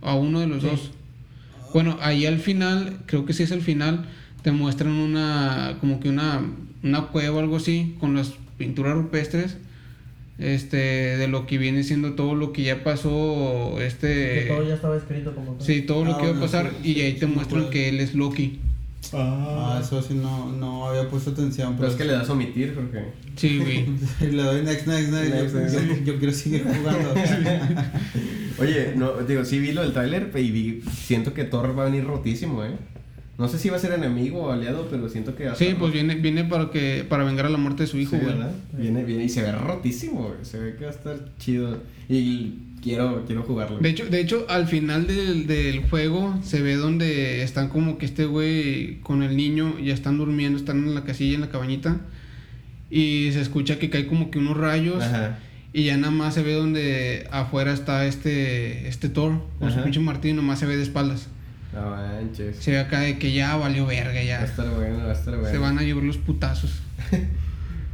[0.01, 0.91] A uno de los dos.
[1.74, 4.05] Bueno, ahí al final, creo que sí es el final,
[4.41, 6.41] te muestran una, como que una,
[6.84, 9.57] una cueva o algo así, con las pinturas rupestres,
[10.38, 14.45] este, de lo que viene siendo todo lo que ya pasó, Que este...
[14.47, 15.59] todo ya estaba escrito como.
[15.59, 17.70] Sí, todo lo Ah, que iba a pasar, sí, y sí, ahí sí te muestran
[17.70, 18.59] que él es Loki.
[19.14, 21.76] Ah, eso sí no, no había puesto atención.
[21.78, 23.06] Pero es que le das a omitir, Jorge.
[23.36, 23.86] Sí, güey.
[24.32, 25.34] le doy next, next, next.
[25.34, 25.76] Next, yo, next.
[26.00, 27.14] yo- yo quiero seguir jugando.
[28.60, 31.86] Oye, no, digo, sí vi lo del tráiler y vi, siento que Thor va a
[31.86, 32.72] venir rotísimo, ¿eh?
[33.38, 35.45] No sé si va a ser enemigo o aliado, pero siento que...
[35.45, 37.97] va a Sí, pues viene, viene para que para vengar a la muerte de su
[37.97, 38.36] hijo, Sí, güey.
[38.36, 38.52] ¿verdad?
[38.74, 40.43] Viene, viene y se ve rotísimo, güey.
[40.43, 41.78] Se ve que va a estar chido.
[42.10, 43.77] Y quiero, quiero jugarlo.
[43.80, 48.05] De hecho, de hecho, al final del, del juego se ve donde están como que
[48.05, 51.97] este güey con el niño ya están durmiendo, están en la casilla, en la cabañita.
[52.89, 55.03] Y se escucha que cae como que unos rayos.
[55.03, 55.39] Ajá.
[55.71, 59.84] Y ya nada más se ve donde afuera está este, este Thor con su Ajá.
[59.84, 61.27] pinche martillo, nomás se ve de espaldas.
[61.71, 62.55] No manches.
[62.57, 64.43] Se ve acá de que ya valió verga, Va a ya.
[64.43, 65.51] estar bueno, va a estar bueno.
[65.51, 66.82] Se van a llevar los putazos.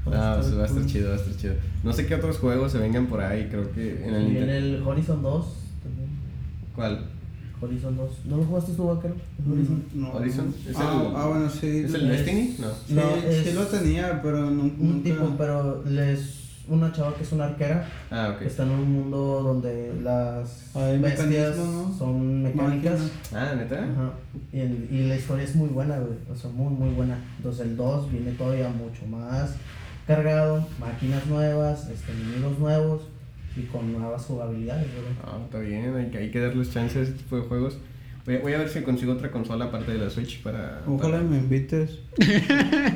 [0.05, 1.53] No, pues va a estar chido, va a estar chido.
[1.83, 4.53] No sé qué otros juegos se vengan por ahí, creo que en el Y Nintendo.
[4.53, 5.45] el Horizon 2
[5.83, 6.09] también.
[6.75, 7.05] ¿Cuál?
[7.61, 8.11] Horizon 2.
[8.25, 9.15] ¿No lo jugaste tú, Vaquero?
[9.49, 9.83] Horizon.
[9.95, 10.11] No.
[10.11, 11.67] Horizon, es ah, el- ah, bueno, sí.
[11.85, 12.55] ¿Es el Es- Destiny?
[12.59, 12.67] No.
[12.87, 13.01] Sí, No,
[13.43, 15.03] sí lo tenía, pero nu- Un nunca...
[15.09, 17.87] tipo, pero es una chava que es una arquera.
[18.11, 18.41] Ah, ok.
[18.43, 21.95] Está en un mundo donde las Hay bestias ¿no?
[21.97, 22.99] son mecánicas.
[23.33, 23.75] Ah, ¿neta?
[23.83, 24.11] Ajá.
[24.51, 26.13] Y, el- y la historia es muy buena, güey.
[26.31, 27.17] O sea, muy, muy buena.
[27.37, 29.51] Entonces el 2 viene todavía mucho más
[30.07, 30.67] cargado.
[30.79, 33.01] Máquinas nuevas, este, enemigos nuevos
[33.57, 35.05] y con nuevas jugabilidades, güey.
[35.23, 37.77] Ah, está bien, hay que, hay que darles chance a ese tipo de juegos.
[38.25, 41.19] Voy, a- voy a ver si consigo otra consola aparte de la Switch para, Ojalá
[41.21, 41.99] me invites.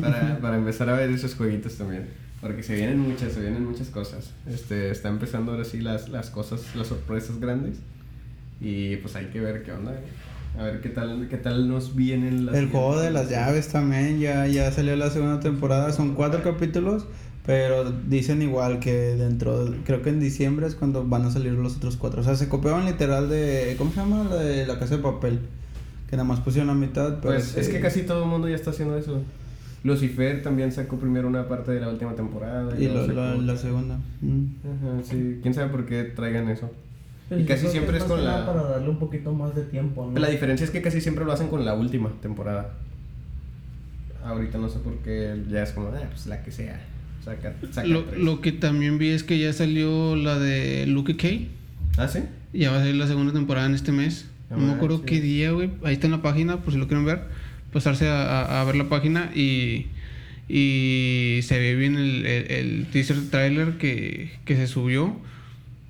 [0.00, 2.08] para, para empezar a ver esos jueguitos también.
[2.40, 4.32] Porque se vienen muchas, se vienen muchas cosas.
[4.46, 7.78] Este, está empezando ahora sí las, las cosas, las sorpresas grandes.
[8.60, 9.94] Y pues hay que ver qué onda.
[10.58, 14.20] A ver qué tal, qué tal nos vienen las El juego de las llaves también,
[14.20, 17.06] ya, ya salió la segunda temporada, son cuatro capítulos,
[17.44, 21.52] pero dicen igual que dentro, de- creo que en diciembre es cuando van a salir
[21.54, 22.20] los otros cuatro.
[22.20, 24.24] O sea, se copiaban literal de, ¿cómo se llama?
[24.30, 25.40] La de la casa de papel,
[26.08, 27.60] que nada más pusieron la mitad, pero Pues sí.
[27.60, 29.22] es que casi todo el mundo ya está haciendo eso.
[29.82, 32.74] Lucifer también sacó primero una parte de la última temporada.
[32.78, 33.98] Y luego lo- la, la segunda.
[34.22, 34.44] Mm.
[34.62, 35.40] Ajá, sí.
[35.42, 36.70] ¿Quién sabe por qué traigan eso?
[37.28, 39.54] Pero Y casi creo que siempre es más con la- Para darle un poquito más
[39.54, 40.20] de tiempo, ¿no?
[40.20, 42.74] La diferencia es que casi siempre lo hacen con la última temporada.
[44.24, 46.80] Ahorita no sé por qué ya es como, ah, pues la que sea.
[47.24, 48.22] Saca, saca Lo, tres.
[48.22, 51.48] lo que también vi es que ya salió la de Luke Cage.
[51.96, 52.20] ¿Ah, sí?
[52.52, 54.28] Ya va a salir la segunda temporada en este mes.
[54.50, 55.10] No No me acuerdo manches.
[55.20, 55.70] qué día, güey.
[55.84, 57.22] Ahí está en la página, por si lo quieren ver.
[57.72, 59.86] Pasarse a, a- a ver la página y,
[60.48, 65.16] y se ve bien el, el- el teaser trailer que, que se subió.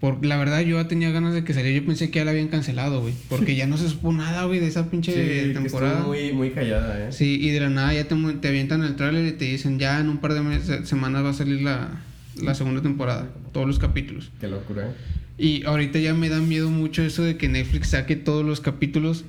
[0.04, 1.78] Por, la verdad, yo ya tenía ganas de que saliera.
[1.80, 3.14] Yo pensé que ya la habían cancelado, güey.
[3.30, 6.00] Porque ya no se supo nada, güey, de esa pinche Sí, que temporada.
[6.02, 7.10] muy, muy callada, ¿eh?
[7.10, 9.98] Sí, y de la nada ya te, te avientan el tráiler y te dicen ya
[10.00, 12.02] en un par de meses, semanas va a salir la,
[12.36, 14.30] la segunda temporada, todos los capítulos.
[14.42, 14.92] Qué locura, ¿eh?
[15.38, 19.24] Y ahorita ya me da miedo mucho eso de que Netflix saque todos los capítulos,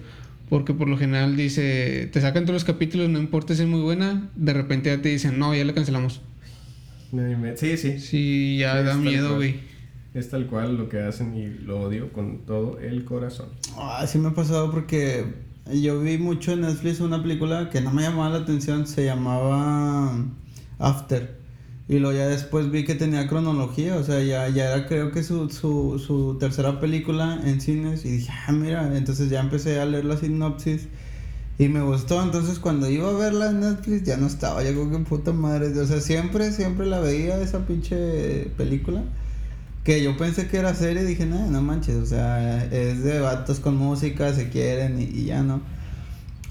[0.50, 3.80] porque por lo general dice, te sacan todos los capítulos, no importa si es muy
[3.80, 6.20] buena, de repente ya te dicen, no, ya la cancelamos.
[7.56, 7.98] Sí, sí.
[8.00, 9.74] Sí, ya Sí, da miedo, güey.
[10.16, 13.50] Es tal cual lo que hacen y lo odio con todo el corazón.
[13.76, 15.26] Ah, sí me ha pasado porque
[15.74, 20.16] yo vi mucho en Netflix una película que no me llamaba la atención, se llamaba
[20.80, 21.38] After.
[21.90, 25.22] Y luego ya después vi que tenía cronología, o sea, ya, ya era creo que
[25.22, 29.86] su, su, su tercera película en cines y dije, ah, mira, entonces ya empecé a
[29.86, 30.88] leer la sinopsis
[31.60, 34.98] y me gustó, entonces cuando iba a verla en Netflix ya no estaba, ya como
[34.98, 39.04] que puta madre, o sea, siempre, siempre la veía esa pinche película.
[39.86, 43.20] Que yo pensé que era serie y dije, no, no manches, o sea, es de
[43.20, 45.62] vatos con música, se quieren y, y ya no.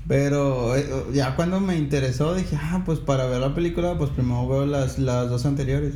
[0.06, 4.46] Pero eh, ya cuando me interesó dije, ah, pues para ver la película, pues primero
[4.48, 5.94] veo las, las dos anteriores.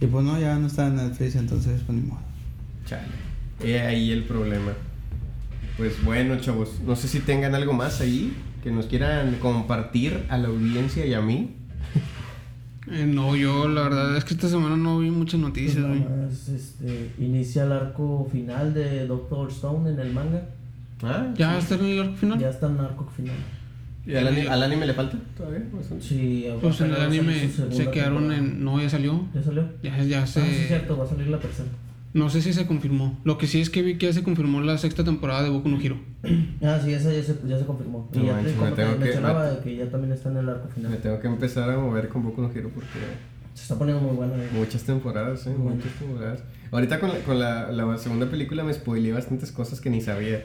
[0.00, 2.20] Y pues no, ya no está en Netflix, entonces pues ni modo.
[2.86, 3.02] Chale.
[3.62, 4.72] He ahí el problema.
[5.76, 10.38] Pues bueno, chavos, no sé si tengan algo más ahí que nos quieran compartir a
[10.38, 11.56] la audiencia y a mí.
[12.90, 16.04] Eh, no, yo la verdad es que esta semana no vi muchas Pues noticias, güey.
[16.54, 20.42] este, inicia el arco final de Doctor Stone en el manga.
[21.02, 22.38] Ah, ¿Ya está en el arco final?
[22.38, 23.36] Ya está en el arco final.
[24.06, 25.62] ¿Y al, ani- al anime le falta todavía?
[25.72, 26.04] Bastante.
[26.04, 28.38] Sí, Pues en el anime se quedaron temporada.
[28.38, 28.64] en...
[28.64, 29.24] No, ya salió.
[29.34, 29.64] ¿Ya salió?
[29.82, 30.66] Ya, ya Ah, sí, es se...
[30.68, 31.68] cierto, va a salir la tercera.
[32.12, 33.18] No sé si se confirmó.
[33.24, 35.68] Lo que sí es que vi que ya se confirmó la sexta temporada de Boku
[35.68, 35.96] no Hero.
[36.62, 38.10] Ah, sí, esa ya se, ya se confirmó.
[38.12, 40.30] Y No ya manches, me te tengo que- mencionaba, me- de que ya también está
[40.30, 40.98] en el arco Me final.
[40.98, 42.88] tengo que empezar a mover con Boku no Hero porque
[43.54, 44.34] Se está poniendo muy buena.
[44.34, 44.48] eh.
[44.52, 45.54] muchas temporadas, ¿eh?
[45.56, 45.76] Bueno.
[45.76, 46.40] Muchas temporadas.
[46.72, 50.42] Ahorita con, la, con la, la segunda película me spoileé bastantes cosas que ni sabía.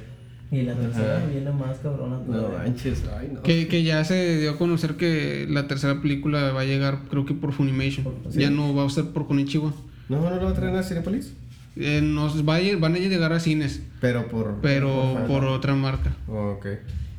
[0.52, 1.26] Y la tercera Ajá.
[1.26, 3.42] viene más cabrona No manches, ay no.
[3.42, 7.26] Que, que ya se dio a conocer que la tercera película va a llegar, creo
[7.26, 8.04] que por Funimation.
[8.04, 9.74] Por- Ya no va a ser por Konichiwa.
[10.08, 11.34] No, no lo va a traer a Cinepolis.
[11.78, 14.60] Eh, nos va a ir- van a llegar a cines, Pero por.
[14.62, 16.16] pero por otra marca.
[16.28, 16.68] Oh, ok.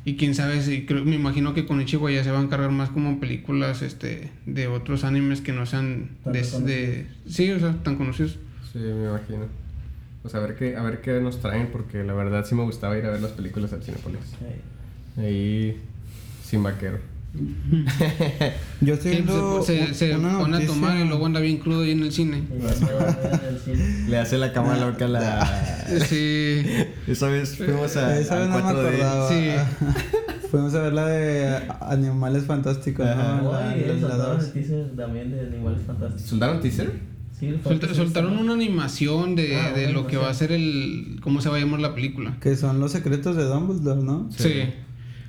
[0.05, 2.71] Y quién sabe si, creo, me imagino que con Ichigo ya se va a encargar
[2.71, 7.75] más como películas este de otros animes que no sean Tan de, sí, o sea,
[7.83, 8.37] tan conocidos.
[8.71, 9.45] Sí, me imagino.
[10.21, 12.97] Pues a ver qué, a ver qué nos traen, porque la verdad sí me gustaba
[12.97, 14.19] ir a ver las películas al Cinepolis.
[15.17, 15.79] Ahí,
[16.43, 16.99] sin vaquero.
[18.81, 21.91] Yo estoy viendo se, se una pone a tomar y luego anda bien crudo ahí
[21.91, 22.43] en el cine.
[23.65, 24.09] Se.
[24.09, 25.87] Le hace la cama loca a la...
[26.07, 26.63] Sí.
[27.07, 28.69] Esa vez fuimos a, Esa vez no me 4D.
[28.69, 29.29] acordaba.
[29.29, 29.49] Sí.
[30.49, 33.41] Fuimos a ver la de Animales Fantásticos, Ajá.
[33.43, 33.51] ¿no?
[33.51, 34.45] La, Oye, la- la soltaron dos.
[34.47, 36.29] el teaser también de Animales Fantásticos.
[36.29, 36.91] ¿Soldaron teaser?
[37.37, 41.19] Sí, Solta- soltaron una animación de, Ah, de lo que va a ser el.
[41.21, 42.37] ¿Cómo se va a llamar la película?
[42.39, 44.29] Que son los secretos de Dumbledore, ¿no?
[44.35, 44.63] Sí.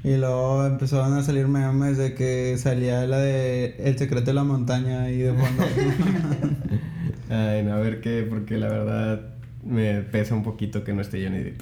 [0.05, 4.45] Y luego empezaron a salir memes de que salía la de El secreto de la
[4.45, 5.65] montaña ahí de fondo.
[7.31, 9.21] Ay, no, a ver qué, porque la verdad
[9.65, 11.61] me pesa un poquito que no esté Johnny Depp.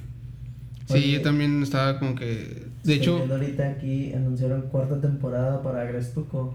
[0.87, 1.13] Sí, Oye.
[1.13, 2.25] yo también estaba como que.
[2.27, 6.55] De Estoy hecho, viendo ahorita aquí anunciaron cuarta temporada para Agrestuco.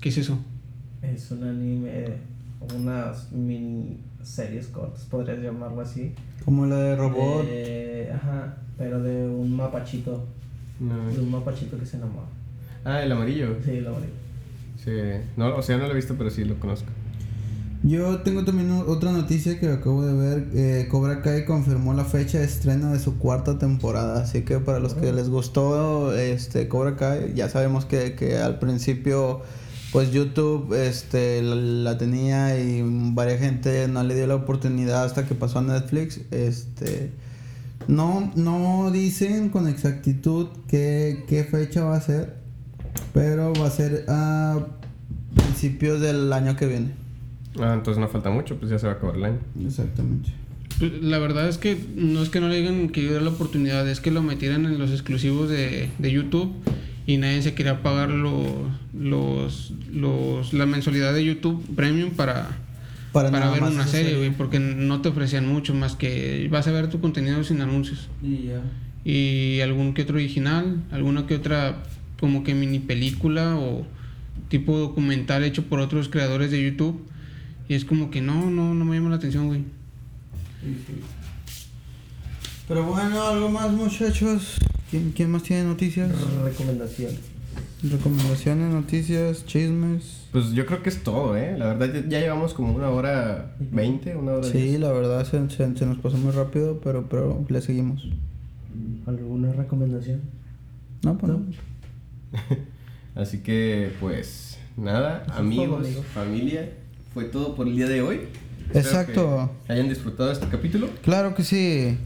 [0.00, 0.38] ¿qué es eso?
[1.02, 2.04] Es un anime,
[2.74, 6.14] unas mini series cortas, podrías llamarlo así.
[6.46, 7.44] Como la de Robot.
[7.46, 10.26] De- ajá, pero de un mapachito.
[10.80, 11.08] No.
[11.08, 12.26] De un mapachito que se enamora.
[12.84, 13.56] Ah, el amarillo.
[13.64, 14.12] Sí, lo bonito.
[14.84, 14.90] Sí.
[15.36, 16.88] No, o sea, no lo he visto, pero sí lo conozco.
[17.82, 20.48] Yo tengo también otra noticia que acabo de ver.
[20.54, 24.22] Eh, Cobra Kai confirmó la fecha de estreno de su cuarta temporada.
[24.22, 28.58] Así que para los que les gustó este Cobra Kai, ya sabemos que, que al
[28.58, 29.42] principio
[29.92, 35.26] pues YouTube este, la, la tenía y varias gente no le dio la oportunidad hasta
[35.26, 36.20] que pasó a Netflix.
[36.30, 37.12] Este,
[37.88, 42.34] no, no dicen con exactitud qué, qué fecha va a ser,
[43.12, 44.66] pero va a ser a
[45.34, 46.90] principios del año que viene.
[47.60, 49.38] Ah, entonces no falta mucho, pues ya se va a acabar el año.
[49.66, 50.30] Exactamente.
[50.78, 53.88] Pues, La verdad es que no es que no le digan que diera la oportunidad,
[53.88, 56.52] es que lo metieran en los exclusivos de, de YouTube
[57.06, 58.68] y nadie se quería pagar lo-
[58.98, 62.48] los, los, la mensualidad de YouTube Premium para,
[63.14, 66.90] Para, ver una serie, güey, porque no te ofrecían mucho más que vas a ver
[66.90, 68.08] tu contenido sin anuncios.
[68.20, 68.60] Y ya.
[69.04, 71.84] Y algún que otro original, alguna que otra
[72.18, 73.86] como que mini película o
[74.48, 77.06] tipo documental hecho por otros creadores de YouTube.
[77.68, 79.62] Y es como que no, no, no me llama la atención, güey.
[82.66, 84.56] Pero bueno, algo más muchachos.
[84.90, 86.10] ¿Quién, quién más tiene noticias?
[86.42, 87.12] Recomendación.
[87.82, 90.23] Recomendaciones, noticias, chismes.
[90.34, 91.54] Pues yo creo que es todo, ¿eh?
[91.56, 94.80] La verdad ya, ya llevamos como una hora veinte, una hora Sí, diez.
[94.80, 98.06] la verdad se, se- se nos pasó muy rápido, pero, pero le seguimos.
[99.06, 100.22] ¿Alguna recomendación?
[101.04, 101.42] No, pues no.
[103.14, 106.02] Así que, pues, nada, Eso amigos, todo, amigo.
[106.02, 106.68] familia,
[107.12, 108.20] fue todo por el día de hoy.
[108.72, 109.12] Exacto.
[109.12, 110.88] Espero que hayan disfrutado este capítulo.
[111.02, 111.96] Claro que sí.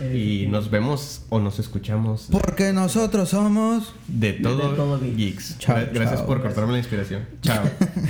[0.00, 3.94] Eh, Y nos vemos o nos escuchamos Porque nosotros somos.
[4.08, 5.16] de todo, todo geeks.
[5.16, 5.58] geeks.
[5.58, 6.26] Chao, Gra- Gracias chao.
[6.26, 7.24] por cortarme la inspiración.
[7.42, 7.64] Chao.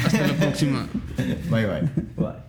[0.05, 0.87] Hasta la próxima.
[1.51, 2.45] bye bye.